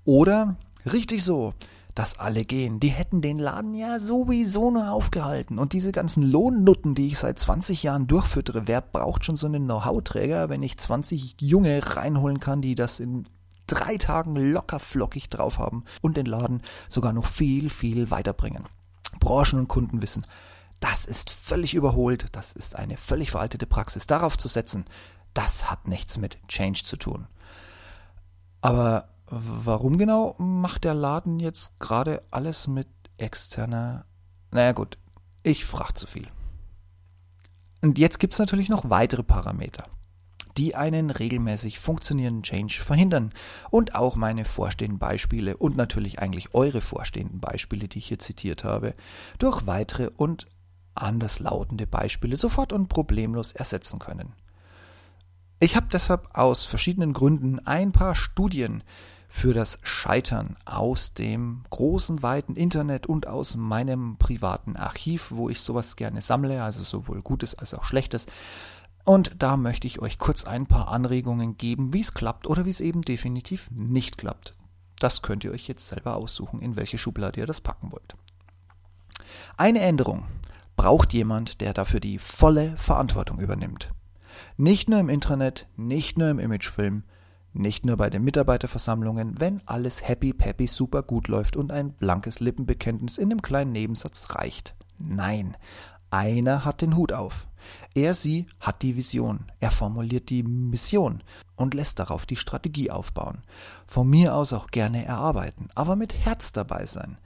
Oder 0.04 0.58
richtig 0.92 1.24
so, 1.24 1.54
dass 2.00 2.18
alle 2.18 2.46
gehen. 2.46 2.80
Die 2.80 2.88
hätten 2.88 3.20
den 3.20 3.40
Laden 3.40 3.76
ja 3.76 4.00
sowieso 4.00 4.72
nur 4.72 4.90
aufgehalten. 4.90 5.60
Und 5.60 5.74
diese 5.74 5.92
ganzen 5.92 6.24
Lohnnutten, 6.24 6.96
die 6.96 7.08
ich 7.08 7.18
seit 7.18 7.38
20 7.38 7.84
Jahren 7.84 8.08
durchfüttere, 8.08 8.68
wer 8.70 8.80
braucht 8.80 9.26
schon 9.26 9.36
so 9.36 9.48
einen 9.48 9.66
Know-how-Träger, 9.66 10.48
wenn 10.48 10.64
ich 10.64 10.78
20 10.78 11.36
Junge 11.42 11.82
reinholen 11.98 12.40
kann, 12.40 12.62
die 12.62 12.74
das 12.74 13.02
in 13.02 13.28
drei 13.68 13.98
Tagen 13.98 14.38
locker 14.38 14.80
flockig 14.80 15.30
drauf 15.30 15.58
haben 15.60 15.84
und 16.00 16.16
den 16.16 16.26
Laden 16.26 16.62
sogar 16.88 17.12
noch 17.12 17.26
viel, 17.26 17.70
viel 17.70 18.10
weiterbringen. 18.10 18.64
Branchen 19.20 19.60
und 19.60 19.68
Kunden 19.68 20.02
wissen, 20.02 20.26
das 20.80 21.04
ist 21.04 21.32
völlig 21.32 21.74
überholt, 21.74 22.28
das 22.32 22.54
ist 22.54 22.78
eine 22.78 22.96
völlig 22.96 23.32
veraltete 23.32 23.66
Praxis. 23.66 24.08
Darauf 24.08 24.38
zu 24.38 24.48
setzen, 24.48 24.86
das 25.34 25.70
hat 25.70 25.90
nichts 25.90 26.18
mit 26.18 26.38
Change 26.48 26.82
zu 26.86 26.96
tun. 26.96 27.28
Aber 28.62 29.10
Warum 29.32 30.00
genau 30.00 30.34
macht 30.40 30.86
der 30.86 30.96
Laden 30.96 31.40
jetzt 31.40 31.80
gerade 31.80 32.24
alles 32.32 32.68
mit 32.68 32.88
externer? 33.20 34.06
Naja 34.50 34.72
gut, 34.72 34.98
ich 35.44 35.66
frage 35.66 35.94
zu 35.94 36.08
viel. 36.08 36.28
Und 37.82 38.00
jetzt 38.00 38.20
gibt 38.20 38.34
es 38.34 38.40
natürlich 38.40 38.70
noch 38.70 38.90
weitere 38.90 39.22
Parameter, 39.22 39.86
die 40.58 40.76
einen 40.76 41.12
regelmäßig 41.12 41.78
funktionierenden 41.78 42.42
Change 42.42 42.82
verhindern. 42.84 43.32
Und 43.70 43.94
auch 43.94 44.16
meine 44.16 44.46
vorstehenden 44.46 44.98
Beispiele 44.98 45.58
und 45.58 45.78
natürlich 45.78 46.18
eigentlich 46.18 46.56
eure 46.56 46.82
vorstehenden 46.82 47.40
Beispiele, 47.40 47.88
die 47.88 48.00
ich 48.00 48.08
hier 48.08 48.20
zitiert 48.20 48.64
habe, 48.64 48.96
durch 49.38 49.68
weitere 49.68 50.10
und 50.18 50.48
anderslautende 50.96 51.86
Beispiele 51.86 52.36
sofort 52.36 52.74
und 52.74 52.88
problemlos 52.88 53.54
ersetzen 53.54 54.00
können. 54.00 54.34
Ich 55.60 55.76
habe 55.76 55.88
deshalb 55.92 56.36
aus 56.36 56.66
verschiedenen 56.66 57.14
Gründen 57.14 57.60
ein 57.60 57.92
paar 57.92 58.16
Studien 58.16 58.84
für 59.30 59.54
das 59.54 59.78
Scheitern 59.84 60.58
aus 60.66 61.14
dem 61.14 61.64
großen, 61.70 62.24
weiten 62.24 62.56
Internet 62.56 63.06
und 63.06 63.28
aus 63.28 63.56
meinem 63.56 64.18
privaten 64.18 64.76
Archiv, 64.76 65.28
wo 65.30 65.50
ich 65.50 65.62
sowas 65.62 65.96
gerne 65.96 66.22
sammle, 66.22 66.64
also 66.64 66.84
sowohl 66.84 67.22
Gutes 67.22 67.56
als 67.56 67.76
auch 67.76 67.84
Schlechtes. 67.84 68.26
Und 69.06 69.36
da 69.40 69.56
möchte 69.56 69.88
ich 69.88 70.02
euch 70.02 70.18
kurz 70.18 70.44
ein 70.44 70.66
paar 70.66 70.90
Anregungen 70.90 71.58
geben, 71.58 71.94
wie 71.94 72.02
es 72.02 72.14
klappt 72.14 72.48
oder 72.48 72.66
wie 72.66 72.72
es 72.72 72.82
eben 72.82 73.04
definitiv 73.04 73.70
nicht 73.72 74.18
klappt. 74.18 74.56
Das 75.00 75.22
könnt 75.22 75.44
ihr 75.44 75.52
euch 75.52 75.68
jetzt 75.68 75.88
selber 75.88 76.16
aussuchen, 76.16 76.60
in 76.62 76.76
welche 76.76 76.98
Schublade 76.98 77.40
ihr 77.40 77.48
das 77.48 77.62
packen 77.62 77.92
wollt. 77.92 78.16
Eine 79.56 79.80
Änderung 79.80 80.26
braucht 80.76 81.14
jemand, 81.14 81.62
der 81.62 81.74
dafür 81.74 82.00
die 82.00 82.18
volle 82.18 82.76
Verantwortung 82.78 83.40
übernimmt. 83.40 83.92
Nicht 84.58 84.90
nur 84.90 85.00
im 85.00 85.10
Internet, 85.10 85.68
nicht 85.78 86.18
nur 86.18 86.30
im 86.30 86.40
Imagefilm, 86.40 87.04
nicht 87.54 87.86
nur 87.86 87.98
bei 87.98 88.10
den 88.10 88.24
Mitarbeiterversammlungen, 88.24 89.40
wenn 89.40 89.62
alles 89.66 90.08
happy 90.08 90.34
peppy 90.34 90.68
super 90.68 91.04
gut 91.04 91.28
läuft 91.28 91.56
und 91.58 91.72
ein 91.72 91.94
blankes 91.94 92.40
Lippenbekenntnis 92.40 93.18
in 93.18 93.32
einem 93.32 93.42
kleinen 93.42 93.72
Nebensatz 93.72 94.28
reicht. 94.36 94.76
Nein, 94.98 95.58
einer 96.12 96.66
hat 96.66 96.82
den 96.82 96.96
Hut 96.96 97.14
auf. 97.14 97.48
Er, 97.94 98.14
sie 98.14 98.48
hat 98.60 98.82
die 98.82 98.96
Vision. 98.96 99.52
Er 99.60 99.72
formuliert 99.72 100.30
die 100.30 100.44
Mission 100.44 101.24
und 101.56 101.74
lässt 101.74 102.00
darauf 102.00 102.26
die 102.26 102.36
Strategie 102.36 102.92
aufbauen. 102.92 103.44
Von 103.86 104.10
mir 104.10 104.36
aus 104.36 104.54
auch 104.54 104.68
gerne 104.68 105.06
erarbeiten, 105.06 105.70
aber 105.76 105.96
mit 105.96 106.14
Herz 106.14 106.52
dabei 106.52 106.86
sein 106.86 107.18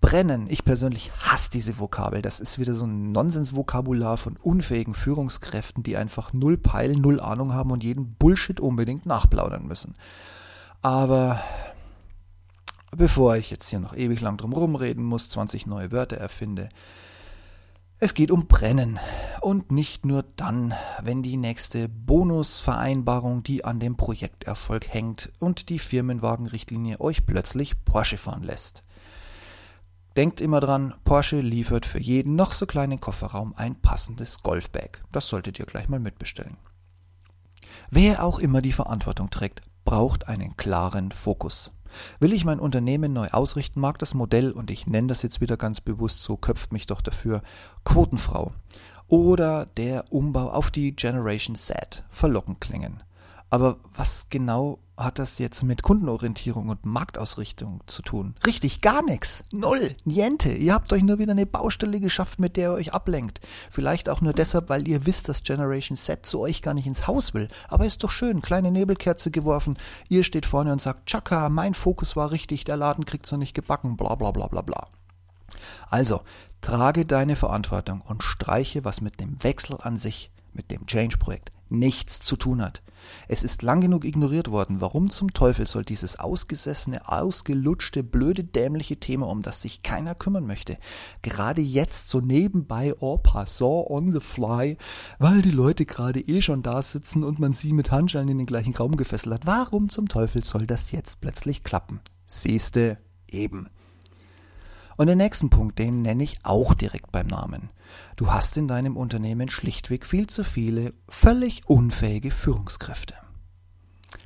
brennen. 0.00 0.46
Ich 0.48 0.64
persönlich 0.64 1.12
hasse 1.18 1.50
diese 1.50 1.78
Vokabel. 1.78 2.22
Das 2.22 2.40
ist 2.40 2.58
wieder 2.58 2.74
so 2.74 2.84
ein 2.84 3.12
Nonsensvokabular 3.12 4.16
von 4.16 4.36
unfähigen 4.36 4.94
Führungskräften, 4.94 5.82
die 5.82 5.96
einfach 5.96 6.32
null 6.32 6.56
Peil, 6.56 6.96
null 6.96 7.20
Ahnung 7.20 7.52
haben 7.52 7.70
und 7.70 7.82
jeden 7.82 8.14
Bullshit 8.14 8.60
unbedingt 8.60 9.06
nachplaudern 9.06 9.66
müssen. 9.66 9.94
Aber 10.82 11.40
bevor 12.96 13.36
ich 13.36 13.50
jetzt 13.50 13.68
hier 13.68 13.80
noch 13.80 13.96
ewig 13.96 14.20
lang 14.20 14.36
drum 14.36 14.52
rumreden 14.52 15.04
muss, 15.04 15.30
20 15.30 15.66
neue 15.66 15.92
Wörter 15.92 16.16
erfinde, 16.16 16.68
es 17.98 18.12
geht 18.12 18.30
um 18.30 18.46
Brennen. 18.46 18.98
Und 19.40 19.72
nicht 19.72 20.04
nur 20.04 20.22
dann, 20.36 20.74
wenn 21.02 21.22
die 21.22 21.38
nächste 21.38 21.88
Bonusvereinbarung, 21.88 23.42
die 23.42 23.64
an 23.64 23.80
dem 23.80 23.96
Projekterfolg 23.96 24.86
hängt 24.86 25.32
und 25.38 25.70
die 25.70 25.78
Firmenwagenrichtlinie 25.78 27.00
euch 27.00 27.24
plötzlich 27.24 27.84
Porsche 27.86 28.18
fahren 28.18 28.42
lässt. 28.42 28.82
Denkt 30.16 30.40
immer 30.40 30.60
dran, 30.60 30.94
Porsche 31.04 31.40
liefert 31.40 31.84
für 31.84 32.00
jeden 32.00 32.36
noch 32.36 32.52
so 32.52 32.64
kleinen 32.64 33.00
Kofferraum 33.00 33.52
ein 33.54 33.74
passendes 33.76 34.42
Golfbag. 34.42 35.04
Das 35.12 35.28
solltet 35.28 35.58
ihr 35.58 35.66
gleich 35.66 35.90
mal 35.90 36.00
mitbestellen. 36.00 36.56
Wer 37.90 38.24
auch 38.24 38.38
immer 38.38 38.62
die 38.62 38.72
Verantwortung 38.72 39.28
trägt, 39.28 39.60
braucht 39.84 40.26
einen 40.26 40.56
klaren 40.56 41.12
Fokus. 41.12 41.70
Will 42.18 42.32
ich 42.32 42.46
mein 42.46 42.60
Unternehmen 42.60 43.12
neu 43.12 43.28
ausrichten, 43.28 43.80
mag 43.80 43.98
das 43.98 44.14
Modell, 44.14 44.52
und 44.52 44.70
ich 44.70 44.86
nenne 44.86 45.08
das 45.08 45.22
jetzt 45.22 45.42
wieder 45.42 45.58
ganz 45.58 45.82
bewusst 45.82 46.22
so, 46.22 46.38
köpft 46.38 46.72
mich 46.72 46.86
doch 46.86 47.02
dafür, 47.02 47.42
Quotenfrau 47.84 48.52
oder 49.08 49.66
der 49.66 50.10
Umbau 50.10 50.50
auf 50.50 50.70
die 50.70 50.96
Generation 50.96 51.56
Z 51.56 52.04
verlockend 52.10 52.60
klingen. 52.60 53.02
Aber 53.50 53.78
was 53.94 54.26
genau 54.30 54.80
hat 54.96 55.18
das 55.18 55.38
jetzt 55.38 55.62
mit 55.62 55.82
Kundenorientierung 55.82 56.70
und 56.70 56.86
Marktausrichtung 56.86 57.80
zu 57.86 58.02
tun? 58.02 58.34
Richtig, 58.46 58.80
gar 58.80 59.02
nichts. 59.02 59.44
Null. 59.52 59.94
Niente. 60.04 60.50
Ihr 60.50 60.72
habt 60.72 60.92
euch 60.92 61.02
nur 61.02 61.18
wieder 61.18 61.32
eine 61.32 61.44
Baustelle 61.44 62.00
geschafft, 62.00 62.38
mit 62.38 62.56
der 62.56 62.70
ihr 62.70 62.74
euch 62.74 62.94
ablenkt. 62.94 63.40
Vielleicht 63.70 64.08
auch 64.08 64.22
nur 64.22 64.32
deshalb, 64.32 64.70
weil 64.70 64.88
ihr 64.88 65.04
wisst, 65.04 65.28
dass 65.28 65.42
Generation 65.42 65.96
Z 65.96 66.24
zu 66.24 66.40
euch 66.40 66.62
gar 66.62 66.72
nicht 66.72 66.86
ins 66.86 67.06
Haus 67.06 67.34
will. 67.34 67.48
Aber 67.68 67.84
ist 67.84 68.02
doch 68.04 68.10
schön. 68.10 68.40
Kleine 68.40 68.70
Nebelkerze 68.70 69.30
geworfen. 69.30 69.78
Ihr 70.08 70.24
steht 70.24 70.46
vorne 70.46 70.72
und 70.72 70.80
sagt, 70.80 71.06
Chaka, 71.06 71.50
mein 71.50 71.74
Fokus 71.74 72.16
war 72.16 72.30
richtig, 72.30 72.64
der 72.64 72.76
Laden 72.76 73.04
kriegt's 73.04 73.30
noch 73.30 73.38
nicht 73.38 73.54
gebacken, 73.54 73.96
bla 73.96 74.14
bla 74.14 74.30
bla 74.30 74.46
bla 74.46 74.62
bla. 74.62 74.88
Also, 75.90 76.22
trage 76.62 77.04
deine 77.04 77.36
Verantwortung 77.36 78.00
und 78.00 78.22
streiche, 78.22 78.84
was 78.84 79.00
mit 79.00 79.20
dem 79.20 79.42
Wechsel 79.42 79.76
an 79.80 79.96
sich, 79.96 80.30
mit 80.52 80.70
dem 80.70 80.86
Change-Projekt 80.86 81.52
nichts 81.68 82.20
zu 82.20 82.36
tun 82.36 82.62
hat. 82.62 82.82
Es 83.28 83.42
ist 83.42 83.62
lang 83.62 83.80
genug 83.80 84.04
ignoriert 84.04 84.50
worden. 84.50 84.80
Warum 84.80 85.10
zum 85.10 85.32
Teufel 85.32 85.66
soll 85.66 85.84
dieses 85.84 86.18
ausgesessene, 86.18 87.08
ausgelutschte, 87.08 88.02
blöde, 88.02 88.44
dämliche 88.44 88.98
Thema, 88.98 89.28
um 89.28 89.42
das 89.42 89.62
sich 89.62 89.82
keiner 89.82 90.14
kümmern 90.14 90.46
möchte, 90.46 90.78
gerade 91.22 91.60
jetzt 91.60 92.08
so 92.08 92.20
nebenbei 92.20 92.94
en 93.00 93.22
passant 93.22 93.90
on 93.90 94.12
the 94.12 94.20
fly, 94.20 94.76
weil 95.18 95.42
die 95.42 95.50
Leute 95.50 95.86
gerade 95.86 96.20
eh 96.20 96.40
schon 96.40 96.62
da 96.62 96.82
sitzen 96.82 97.24
und 97.24 97.38
man 97.38 97.52
sie 97.52 97.72
mit 97.72 97.90
Handschellen 97.90 98.28
in 98.28 98.38
den 98.38 98.46
gleichen 98.46 98.74
Raum 98.74 98.96
gefesselt 98.96 99.34
hat. 99.34 99.46
Warum 99.46 99.88
zum 99.88 100.08
Teufel 100.08 100.44
soll 100.44 100.66
das 100.66 100.92
jetzt 100.92 101.20
plötzlich 101.20 101.64
klappen? 101.64 102.00
Siehste 102.24 102.98
eben. 103.30 103.68
Und 104.96 105.08
den 105.08 105.18
nächsten 105.18 105.50
Punkt, 105.50 105.78
den 105.78 106.02
nenne 106.02 106.22
ich 106.22 106.38
auch 106.42 106.74
direkt 106.74 107.12
beim 107.12 107.26
Namen. 107.26 107.70
Du 108.16 108.32
hast 108.32 108.56
in 108.56 108.68
deinem 108.68 108.96
Unternehmen 108.96 109.48
schlichtweg 109.48 110.06
viel 110.06 110.26
zu 110.26 110.44
viele 110.44 110.94
völlig 111.08 111.68
unfähige 111.68 112.30
Führungskräfte. 112.30 113.14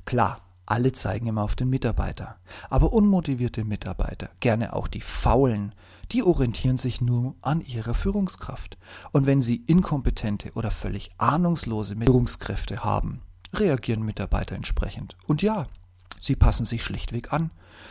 Klar, 0.04 0.40
alle 0.66 0.92
zeigen 0.92 1.26
immer 1.26 1.42
auf 1.42 1.56
den 1.56 1.68
Mitarbeiter, 1.68 2.36
aber 2.68 2.92
unmotivierte 2.92 3.64
Mitarbeiter, 3.64 4.30
gerne 4.38 4.72
auch 4.72 4.86
die 4.86 5.00
faulen, 5.00 5.74
die 6.12 6.22
orientieren 6.22 6.76
sich 6.76 7.00
nur 7.00 7.34
an 7.42 7.60
ihrer 7.60 7.94
Führungskraft. 7.94 8.78
Und 9.10 9.26
wenn 9.26 9.40
sie 9.40 9.56
inkompetente 9.56 10.52
oder 10.54 10.70
völlig 10.70 11.10
ahnungslose 11.18 11.96
Führungskräfte 11.96 12.84
haben, 12.84 13.20
reagieren 13.52 14.04
Mitarbeiter 14.04 14.54
entsprechend. 14.54 15.16
Und 15.26 15.42
ja, 15.42 15.66
sie 16.20 16.36
passen 16.36 16.64
sich 16.64 16.84
schlichtweg 16.84 17.32
an. 17.32 17.50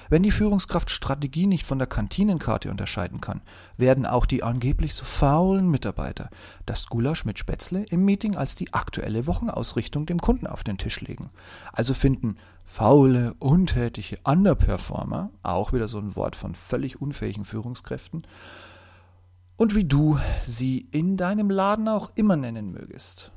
Wenn 0.10 0.24
die 0.24 0.32
Führungskraft 0.32 0.90
Strategie 0.90 1.48
nicht 1.48 1.66
von 1.66 1.78
der 1.78 1.88
Kantinenkarte 1.88 2.70
unterscheiden 2.70 3.22
kann, 3.22 3.42
werden 3.78 4.06
auch 4.06 4.26
die 4.26 4.44
angeblich 4.44 4.96
so 4.96 5.06
faulen 5.06 5.70
Mitarbeiter 5.70 6.30
das 6.66 6.88
Gulasch 6.88 7.26
mit 7.26 7.40
Spätzle 7.40 7.84
im 7.84 8.06
Meeting 8.06 8.36
als 8.36 8.56
die 8.56 8.74
aktuelle 8.74 9.28
Wochenausrichtung 9.28 10.06
dem 10.06 10.20
Kunden 10.20 10.48
auf 10.48 10.64
den 10.64 10.78
Tisch 10.78 11.02
legen. 11.02 11.30
Also 11.74 11.94
finden 11.94 12.38
faule, 12.66 13.34
untätige 13.40 14.18
Underperformer, 14.24 15.32
auch 15.44 15.74
wieder 15.74 15.88
so 15.88 15.98
ein 15.98 16.16
Wort 16.16 16.36
von 16.36 16.56
völlig 16.56 17.02
unfähigen 17.02 17.46
Führungskräften, 17.46 18.26
und 19.58 19.76
wie 19.76 19.84
du 19.84 20.18
sie 20.46 20.88
in 20.92 21.18
deinem 21.18 21.50
Laden 21.50 21.90
auch 21.90 22.12
immer 22.16 22.38
nennen 22.38 22.72
mögest. 22.72 23.32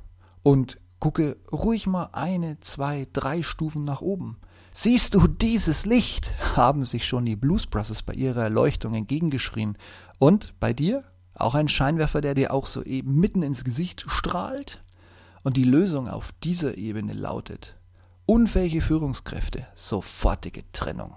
Und 0.45 0.79
gucke 1.01 1.37
ruhig 1.51 1.89
mal 1.89 2.11
eine, 2.13 2.61
zwei, 2.61 3.09
drei 3.13 3.43
Stufen 3.43 3.85
nach 3.85 4.03
oben. 4.03 4.39
Siehst 4.73 5.15
du 5.15 5.27
dieses 5.27 5.85
Licht? 5.87 6.33
haben 6.57 6.85
sich 6.85 7.07
schon 7.07 7.25
die 7.25 7.37
Blues 7.37 7.67
Brothers 7.67 8.03
bei 8.03 8.15
ihrer 8.15 8.43
Erleuchtung 8.43 8.95
entgegengeschrien. 8.95 9.77
Und 10.19 10.55
bei 10.61 10.73
dir? 10.73 11.05
Auch 11.35 11.55
ein 11.55 11.69
Scheinwerfer, 11.69 12.21
der 12.21 12.35
dir 12.35 12.53
auch 12.53 12.67
so 12.67 12.83
eben 12.83 13.17
mitten 13.17 13.43
ins 13.43 13.65
Gesicht 13.65 14.05
strahlt? 14.09 14.83
Und 15.43 15.57
die 15.57 15.65
Lösung 15.65 16.09
auf 16.09 16.33
dieser 16.43 16.77
Ebene 16.79 17.13
lautet 17.13 17.77
unfähige 18.27 18.81
Führungskräfte, 18.81 19.67
sofortige 19.75 20.63
Trennung. 20.73 21.15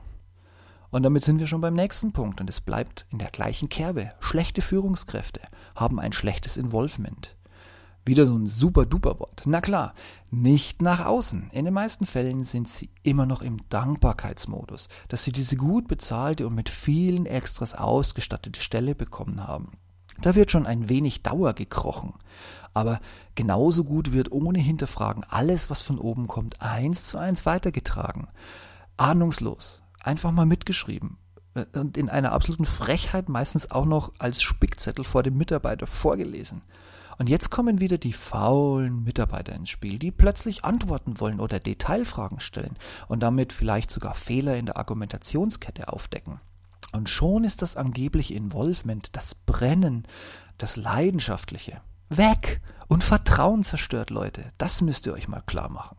Und 0.90 1.04
damit 1.04 1.24
sind 1.24 1.40
wir 1.40 1.48
schon 1.48 1.62
beim 1.62 1.74
nächsten 1.74 2.12
Punkt 2.14 2.42
und 2.42 2.50
es 2.50 2.62
bleibt 2.62 3.06
in 3.10 3.20
der 3.20 3.30
gleichen 3.30 3.70
Kerbe. 3.70 4.12
Schlechte 4.20 4.62
Führungskräfte 4.62 5.42
haben 5.76 6.00
ein 6.00 6.14
schlechtes 6.14 6.58
Involvement. 6.58 7.35
Wieder 8.06 8.28
so 8.28 8.38
ein 8.38 8.46
super 8.46 8.86
duper 8.86 9.20
Wort. 9.20 9.42
Na 9.46 9.62
klar, 9.62 9.96
nicht 10.30 10.82
nach 10.82 11.04
außen. 11.06 11.50
In 11.52 11.66
den 11.66 11.74
meisten 11.74 12.06
Fällen 12.06 12.44
sind 12.44 12.70
sie 12.70 12.92
immer 13.02 13.26
noch 13.26 13.42
im 13.42 13.58
Dankbarkeitsmodus, 13.70 14.90
dass 15.08 15.24
sie 15.24 15.32
diese 15.32 15.56
gut 15.56 15.88
bezahlte 15.88 16.46
und 16.46 16.54
mit 16.54 16.70
vielen 16.70 17.26
Extras 17.26 17.74
ausgestattete 17.74 18.62
Stelle 18.62 18.94
bekommen 18.94 19.46
haben. 19.46 19.72
Da 20.22 20.36
wird 20.36 20.52
schon 20.52 20.68
ein 20.68 20.88
wenig 20.88 21.24
Dauer 21.24 21.54
gekrochen. 21.54 22.14
Aber 22.74 23.00
genauso 23.34 23.84
gut 23.84 24.12
wird 24.12 24.32
ohne 24.32 24.60
Hinterfragen 24.60 25.24
alles, 25.28 25.70
was 25.70 25.82
von 25.82 25.98
oben 25.98 26.28
kommt, 26.28 26.62
eins 26.62 27.08
zu 27.08 27.18
eins 27.18 27.46
weitergetragen. 27.46 28.28
Ahnungslos. 28.98 29.82
Einfach 30.00 30.32
mal 30.32 30.46
mitgeschrieben. 30.46 31.18
Und 31.74 31.98
in 31.98 32.10
einer 32.10 32.34
absoluten 32.34 32.66
Frechheit 32.66 33.30
meistens 33.30 33.72
auch 33.72 33.86
noch 33.86 34.12
als 34.20 34.42
Spickzettel 34.42 35.06
vor 35.06 35.24
dem 35.24 35.38
Mitarbeiter 35.38 35.88
vorgelesen. 35.88 36.62
Und 37.18 37.30
jetzt 37.30 37.50
kommen 37.50 37.80
wieder 37.80 37.98
die 37.98 38.14
faulen 38.14 39.04
Mitarbeiter 39.04 39.56
ins 39.56 39.70
Spiel, 39.70 40.00
die 40.00 40.12
plötzlich 40.12 40.66
antworten 40.66 41.20
wollen 41.20 41.40
oder 41.40 41.60
Detailfragen 41.60 42.40
stellen 42.40 42.76
und 43.08 43.22
damit 43.22 43.54
vielleicht 43.54 43.90
sogar 43.90 44.14
Fehler 44.14 44.58
in 44.58 44.66
der 44.66 44.78
Argumentationskette 44.78 45.92
aufdecken. 45.92 46.40
Und 46.92 47.10
schon 47.10 47.44
ist 47.44 47.62
das 47.62 47.78
angebliche 47.78 48.34
Involvement, 48.34 49.10
das 49.14 49.36
Brennen, 49.36 50.04
das 50.58 50.76
Leidenschaftliche 50.76 51.82
weg 52.10 52.62
und 52.88 53.04
Vertrauen 53.04 53.64
zerstört, 53.64 54.10
Leute. 54.10 54.46
Das 54.58 54.82
müsst 54.82 55.06
ihr 55.06 55.14
euch 55.14 55.28
mal 55.28 55.42
klar 55.42 55.70
machen. 55.70 55.98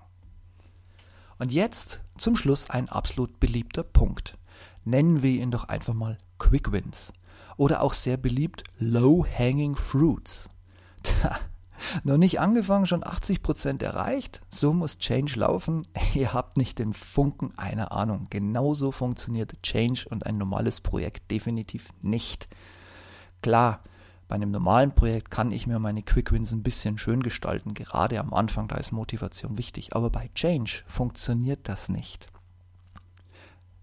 Und 1.38 1.52
jetzt 1.52 2.00
zum 2.16 2.36
Schluss 2.36 2.70
ein 2.70 2.88
absolut 2.88 3.40
beliebter 3.40 3.82
Punkt. 3.82 4.38
Nennen 4.84 5.22
wir 5.22 5.32
ihn 5.32 5.50
doch 5.50 5.64
einfach 5.64 5.94
mal 5.94 6.18
Quick 6.38 6.72
Wins 6.72 7.12
oder 7.56 7.82
auch 7.82 7.92
sehr 7.92 8.16
beliebt 8.16 8.64
Low 8.78 9.26
Hanging 9.26 9.76
Fruits. 9.76 10.48
Noch 12.04 12.16
nicht 12.16 12.40
angefangen, 12.40 12.86
schon 12.86 13.04
80% 13.04 13.82
erreicht? 13.82 14.40
So 14.50 14.72
muss 14.72 14.98
Change 14.98 15.38
laufen. 15.38 15.86
Ihr 16.14 16.32
habt 16.32 16.56
nicht 16.56 16.78
den 16.78 16.94
Funken 16.94 17.52
einer 17.56 17.92
Ahnung. 17.92 18.26
Genauso 18.30 18.92
funktioniert 18.92 19.62
Change 19.62 20.06
und 20.08 20.26
ein 20.26 20.38
normales 20.38 20.80
Projekt 20.80 21.30
definitiv 21.30 21.90
nicht. 22.02 22.48
Klar, 23.42 23.80
bei 24.28 24.34
einem 24.34 24.50
normalen 24.50 24.92
Projekt 24.92 25.30
kann 25.30 25.52
ich 25.52 25.66
mir 25.66 25.78
meine 25.78 26.02
Quick 26.02 26.32
Wins 26.32 26.50
ein 26.50 26.62
bisschen 26.62 26.98
schön 26.98 27.22
gestalten. 27.22 27.74
Gerade 27.74 28.18
am 28.18 28.34
Anfang, 28.34 28.66
da 28.66 28.76
ist 28.76 28.90
Motivation 28.90 29.56
wichtig. 29.56 29.94
Aber 29.94 30.10
bei 30.10 30.30
Change 30.34 30.82
funktioniert 30.86 31.68
das 31.68 31.88
nicht. 31.88 32.26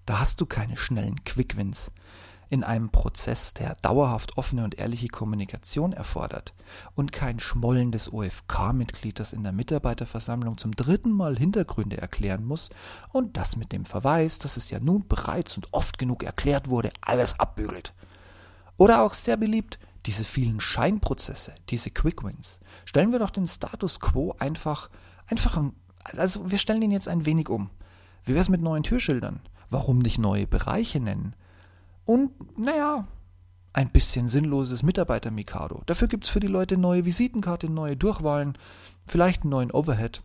Da 0.06 0.20
hast 0.20 0.42
du 0.42 0.46
keine 0.46 0.76
schnellen 0.76 1.24
Quick 1.24 1.56
Wins 1.56 1.92
in 2.54 2.64
einem 2.64 2.90
Prozess, 2.90 3.56
der 3.56 3.74
dauerhaft 3.82 4.38
offene 4.38 4.64
und 4.64 4.78
ehrliche 4.78 5.08
Kommunikation 5.08 5.92
erfordert 5.92 6.54
und 6.94 7.12
kein 7.12 7.40
schmollendes 7.40 8.14
OFK-Mitglied, 8.14 9.20
das 9.20 9.34
in 9.34 9.42
der 9.42 9.52
Mitarbeiterversammlung 9.52 10.60
zum 10.60 10.76
dritten 10.76 11.12
Mal 11.12 11.36
Hintergründe 11.36 11.98
erklären 11.98 12.46
muss 12.46 12.70
und 13.10 13.38
das 13.38 13.56
mit 13.56 13.72
dem 13.72 13.86
Verweis, 13.86 14.38
dass 14.38 14.56
es 14.56 14.70
ja 14.70 14.80
nun 14.80 15.08
bereits 15.08 15.58
und 15.58 15.68
oft 15.74 15.98
genug 15.98 16.22
erklärt 16.22 16.70
wurde, 16.70 16.92
alles 17.02 17.40
abbügelt. 17.40 17.96
Oder 18.78 19.02
auch 19.02 19.16
sehr 19.16 19.38
beliebt, 19.38 19.80
diese 20.06 20.24
vielen 20.24 20.62
Scheinprozesse, 20.62 21.56
diese 21.70 21.90
Quick 21.90 22.24
Wins. 22.24 22.60
Stellen 22.86 23.12
wir 23.12 23.18
doch 23.18 23.32
den 23.32 23.48
Status 23.48 24.00
quo 24.00 24.36
einfach, 24.38 24.92
einfach, 25.26 25.60
also 26.04 26.52
wir 26.52 26.60
stellen 26.60 26.84
ihn 26.84 26.92
jetzt 26.92 27.08
ein 27.08 27.26
wenig 27.26 27.50
um. 27.50 27.72
Wie 28.26 28.34
wäre 28.34 28.42
es 28.42 28.50
mit 28.50 28.62
neuen 28.62 28.84
Türschildern? 28.84 29.40
Warum 29.72 29.98
nicht 29.98 30.20
neue 30.20 30.46
Bereiche 30.46 31.00
nennen? 31.00 31.34
Und, 32.06 32.32
naja, 32.60 33.08
ein 33.74 33.90
bisschen 33.90 34.28
sinnloses 34.28 34.84
Mitarbeiter-Mikado. 34.84 35.82
Dafür 35.86 36.08
gibt 36.08 36.26
es 36.26 36.30
für 36.30 36.40
die 36.40 36.48
Leute 36.48 36.78
neue 36.78 37.06
Visitenkarte, 37.06 37.70
neue 37.70 37.98
Durchwahlen, 37.98 38.58
vielleicht 39.08 39.42
einen 39.42 39.50
neuen 39.50 39.72
Overhead. 39.72 40.22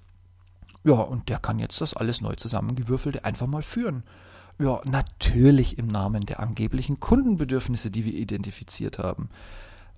Ja, 0.84 0.94
und 0.94 1.28
der 1.28 1.38
kann 1.38 1.58
jetzt 1.58 1.80
das 1.80 1.94
alles 1.94 2.20
neu 2.20 2.34
zusammengewürfelte 2.34 3.24
einfach 3.24 3.46
mal 3.46 3.62
führen. 3.62 4.04
Ja, 4.58 4.80
natürlich 4.84 5.78
im 5.78 5.86
Namen 5.86 6.26
der 6.26 6.40
angeblichen 6.40 7.00
Kundenbedürfnisse, 7.00 7.90
die 7.90 8.04
wir 8.04 8.14
identifiziert 8.14 8.98
haben. 8.98 9.28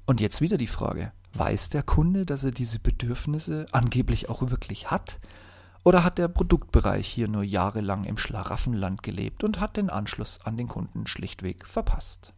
Und 0.06 0.20
jetzt 0.20 0.40
wieder 0.40 0.58
die 0.58 0.66
Frage, 0.66 1.12
weiß 1.34 1.70
der 1.70 1.82
Kunde, 1.82 2.26
dass 2.26 2.44
er 2.44 2.50
diese 2.50 2.78
Bedürfnisse 2.78 3.66
angeblich 3.72 4.28
auch 4.28 4.50
wirklich 4.50 4.90
hat? 4.90 5.18
Oder 5.82 6.04
hat 6.04 6.18
der 6.18 6.28
Produktbereich 6.28 7.06
hier 7.06 7.28
nur 7.28 7.42
jahrelang 7.42 8.04
im 8.04 8.18
Schlaraffenland 8.18 9.02
gelebt 9.02 9.44
und 9.44 9.60
hat 9.60 9.76
den 9.76 9.88
Anschluss 9.88 10.40
an 10.44 10.56
den 10.56 10.68
Kunden 10.68 11.06
schlichtweg 11.06 11.66
verpasst? 11.66 12.32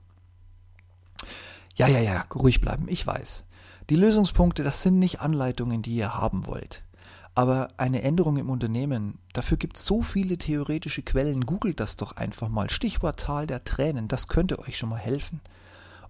Ja, 1.74 1.88
ja, 1.88 1.98
ja, 1.98 2.24
ruhig 2.34 2.60
bleiben, 2.60 2.86
ich 2.88 3.06
weiß. 3.06 3.44
Die 3.90 3.96
Lösungspunkte, 3.96 4.62
das 4.62 4.82
sind 4.82 4.98
nicht 4.98 5.20
Anleitungen, 5.20 5.82
die 5.82 5.96
ihr 5.96 6.14
haben 6.14 6.46
wollt. 6.46 6.84
Aber 7.34 7.68
eine 7.78 8.02
Änderung 8.02 8.36
im 8.36 8.50
Unternehmen, 8.50 9.18
dafür 9.32 9.56
gibt 9.56 9.76
es 9.76 9.86
so 9.86 10.02
viele 10.02 10.36
theoretische 10.36 11.02
Quellen, 11.02 11.46
googelt 11.46 11.80
das 11.80 11.96
doch 11.96 12.12
einfach 12.12 12.48
mal. 12.48 12.68
Stichwort 12.68 13.20
Tal 13.20 13.46
der 13.46 13.64
Tränen, 13.64 14.06
das 14.06 14.28
könnte 14.28 14.58
euch 14.58 14.76
schon 14.76 14.90
mal 14.90 14.98
helfen. 14.98 15.40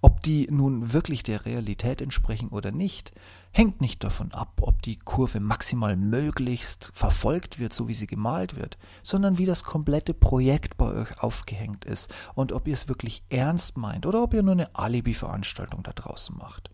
Ob 0.04 0.20
die 0.20 0.48
nun 0.50 0.92
wirklich 0.92 1.22
der 1.22 1.46
Realität 1.46 2.02
entsprechen 2.02 2.48
oder 2.48 2.72
nicht, 2.72 3.12
hängt 3.52 3.80
nicht 3.80 4.02
davon 4.02 4.32
ab, 4.32 4.54
ob 4.60 4.82
die 4.82 4.98
Kurve 4.98 5.38
maximal 5.38 5.96
möglichst 5.96 6.90
verfolgt 6.92 7.60
wird, 7.60 7.72
so 7.72 7.86
wie 7.86 7.94
sie 7.94 8.08
gemalt 8.08 8.56
wird, 8.56 8.78
sondern 9.04 9.38
wie 9.38 9.46
das 9.46 9.62
komplette 9.62 10.12
Projekt 10.12 10.76
bei 10.76 10.92
euch 10.92 11.22
aufgehängt 11.22 11.84
ist 11.84 12.12
und 12.34 12.50
ob 12.50 12.66
ihr 12.66 12.74
es 12.74 12.88
wirklich 12.88 13.22
ernst 13.28 13.76
meint 13.76 14.04
oder 14.04 14.24
ob 14.24 14.34
ihr 14.34 14.42
nur 14.42 14.54
eine 14.54 14.74
Alibi-Veranstaltung 14.74 15.84
da 15.84 15.92
draußen 15.92 16.36
macht. 16.36 16.70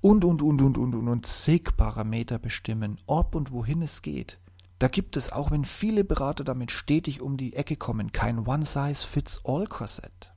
Und, 0.00 0.24
und, 0.24 0.40
und, 0.40 0.62
und, 0.62 0.78
und, 0.78 0.94
und, 0.94 1.08
und 1.08 1.26
zig 1.26 1.76
Parameter 1.76 2.38
bestimmen, 2.38 2.98
ob 3.06 3.34
und 3.34 3.52
wohin 3.52 3.82
es 3.82 4.00
geht. 4.00 4.38
Da 4.78 4.88
gibt 4.88 5.18
es, 5.18 5.32
auch 5.32 5.50
wenn 5.50 5.66
viele 5.66 6.02
Berater 6.02 6.44
damit 6.44 6.70
stetig 6.70 7.20
um 7.20 7.36
die 7.36 7.52
Ecke 7.52 7.76
kommen, 7.76 8.10
kein 8.12 8.46
One-Size-Fits-All-Korsett. 8.46 10.32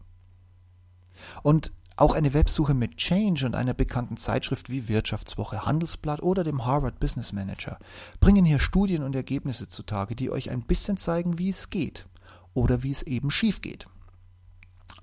Und 1.43 1.71
Auch 1.97 2.13
eine 2.13 2.33
Websuche 2.33 2.73
mit 2.73 2.97
Change 2.97 3.45
und 3.45 3.55
einer 3.55 3.73
bekannten 3.73 4.17
Zeitschrift 4.17 4.69
wie 4.69 4.87
Wirtschaftswoche, 4.87 5.65
Handelsblatt 5.65 6.23
oder 6.23 6.43
dem 6.43 6.65
Harvard 6.65 6.99
Business 6.99 7.33
Manager 7.33 7.77
bringen 8.19 8.45
hier 8.45 8.59
Studien 8.59 9.03
und 9.03 9.15
Ergebnisse 9.15 9.67
zutage, 9.67 10.15
die 10.15 10.29
euch 10.29 10.49
ein 10.49 10.63
bisschen 10.63 10.97
zeigen, 10.97 11.37
wie 11.37 11.49
es 11.49 11.69
geht 11.69 12.07
oder 12.53 12.83
wie 12.83 12.91
es 12.91 13.03
eben 13.03 13.29
schief 13.29 13.61
geht. 13.61 13.85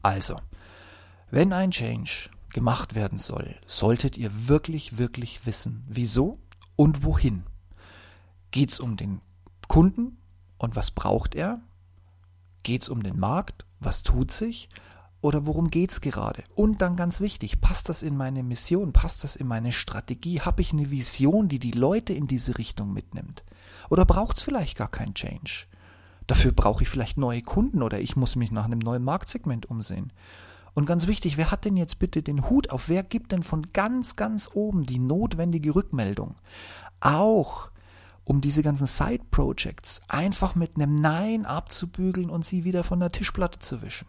Also, 0.03 0.37
wenn 1.31 1.53
ein 1.53 1.71
Change 1.71 2.31
gemacht 2.53 2.95
werden 2.95 3.19
soll, 3.19 3.57
solltet 3.67 4.17
ihr 4.17 4.49
wirklich, 4.49 4.97
wirklich 4.97 5.45
wissen, 5.47 5.85
wieso 5.89 6.39
und 6.77 7.05
wohin. 7.05 7.45
Geht 8.51 8.71
es 8.71 8.81
um 8.81 8.97
den 8.97 9.21
Kunden 9.69 10.17
und 10.57 10.75
was 10.75 10.91
braucht 10.91 11.35
er? 11.35 11.61
Geht 12.63 12.83
es 12.83 12.89
um 12.89 13.03
den 13.03 13.19
Markt? 13.19 13.67
Was 13.81 14.03
tut 14.03 14.33
sich? 14.33 14.69
Oder 15.21 15.47
worum 15.47 15.69
geht 15.69 15.91
es 15.91 16.01
gerade? 16.01 16.45
Und 16.55 16.81
dann 16.81 16.95
ganz 16.95 17.21
wichtig, 17.21 17.61
passt 17.61 17.89
das 17.89 18.03
in 18.03 18.17
meine 18.17 18.45
Mission? 18.45 18.93
Passt 18.93 19.25
das 19.25 19.35
in 19.35 19.49
meine 19.49 19.73
Strategie? 19.73 20.41
Habe 20.41 20.61
ich 20.61 20.73
eine 20.73 20.91
Vision, 20.91 21.49
die 21.49 21.59
die 21.59 21.73
Leute 21.73 22.13
in 22.13 22.29
diese 22.29 22.57
Richtung 22.57 22.93
mitnimmt? 22.93 23.43
Oder 23.91 24.05
braucht 24.05 24.37
es 24.37 24.43
vielleicht 24.43 24.77
gar 24.77 24.91
keinen 24.91 25.15
Change? 25.15 25.67
Dafür 26.29 26.53
brauche 26.53 26.83
ich 26.83 26.89
vielleicht 26.89 27.19
neue 27.19 27.43
Kunden 27.43 27.83
oder 27.83 27.99
ich 27.99 28.15
muss 28.15 28.37
mich 28.37 28.53
nach 28.53 28.67
einem 28.67 28.79
neuen 28.79 29.03
Marktsegment 29.03 29.67
umsehen. 29.67 30.13
Und 30.75 30.87
ganz 30.87 31.09
wichtig, 31.09 31.37
wer 31.37 31.51
hat 31.51 31.65
denn 31.65 31.77
jetzt 31.77 31.99
bitte 31.99 32.23
den 32.23 32.49
Hut 32.49 32.71
auf? 32.71 32.89
Wer 32.89 33.03
gibt 33.03 33.33
denn 33.33 33.43
von 33.43 33.73
ganz, 33.73 34.15
ganz 34.15 34.49
oben 34.53 34.85
die 34.85 35.01
notwendige 35.01 35.75
Rückmeldung? 35.75 36.37
Auch 37.01 37.71
um 38.25 38.41
diese 38.41 38.63
ganzen 38.63 38.87
Side-Projects 38.87 40.03
einfach 40.07 40.55
mit 40.55 40.77
einem 40.77 40.95
Nein 40.95 41.47
abzubügeln 41.47 42.31
und 42.31 42.45
sie 42.45 42.63
wieder 42.63 42.85
von 42.85 43.01
der 43.01 43.11
Tischplatte 43.11 43.59
zu 43.59 43.83
wischen. 43.83 44.07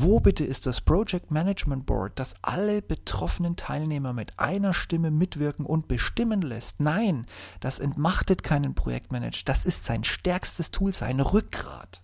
Wo 0.00 0.20
bitte 0.20 0.44
ist 0.44 0.64
das 0.66 0.80
Project 0.80 1.32
Management 1.32 1.84
Board, 1.84 2.12
das 2.20 2.36
alle 2.42 2.82
betroffenen 2.82 3.56
Teilnehmer 3.56 4.12
mit 4.12 4.38
einer 4.38 4.72
Stimme 4.72 5.10
mitwirken 5.10 5.66
und 5.66 5.88
bestimmen 5.88 6.40
lässt? 6.40 6.78
Nein, 6.78 7.26
das 7.58 7.80
entmachtet 7.80 8.44
keinen 8.44 8.76
Projektmanager. 8.76 9.42
Das 9.44 9.64
ist 9.64 9.84
sein 9.84 10.04
stärkstes 10.04 10.70
Tool, 10.70 10.94
sein 10.94 11.18
Rückgrat. 11.18 12.00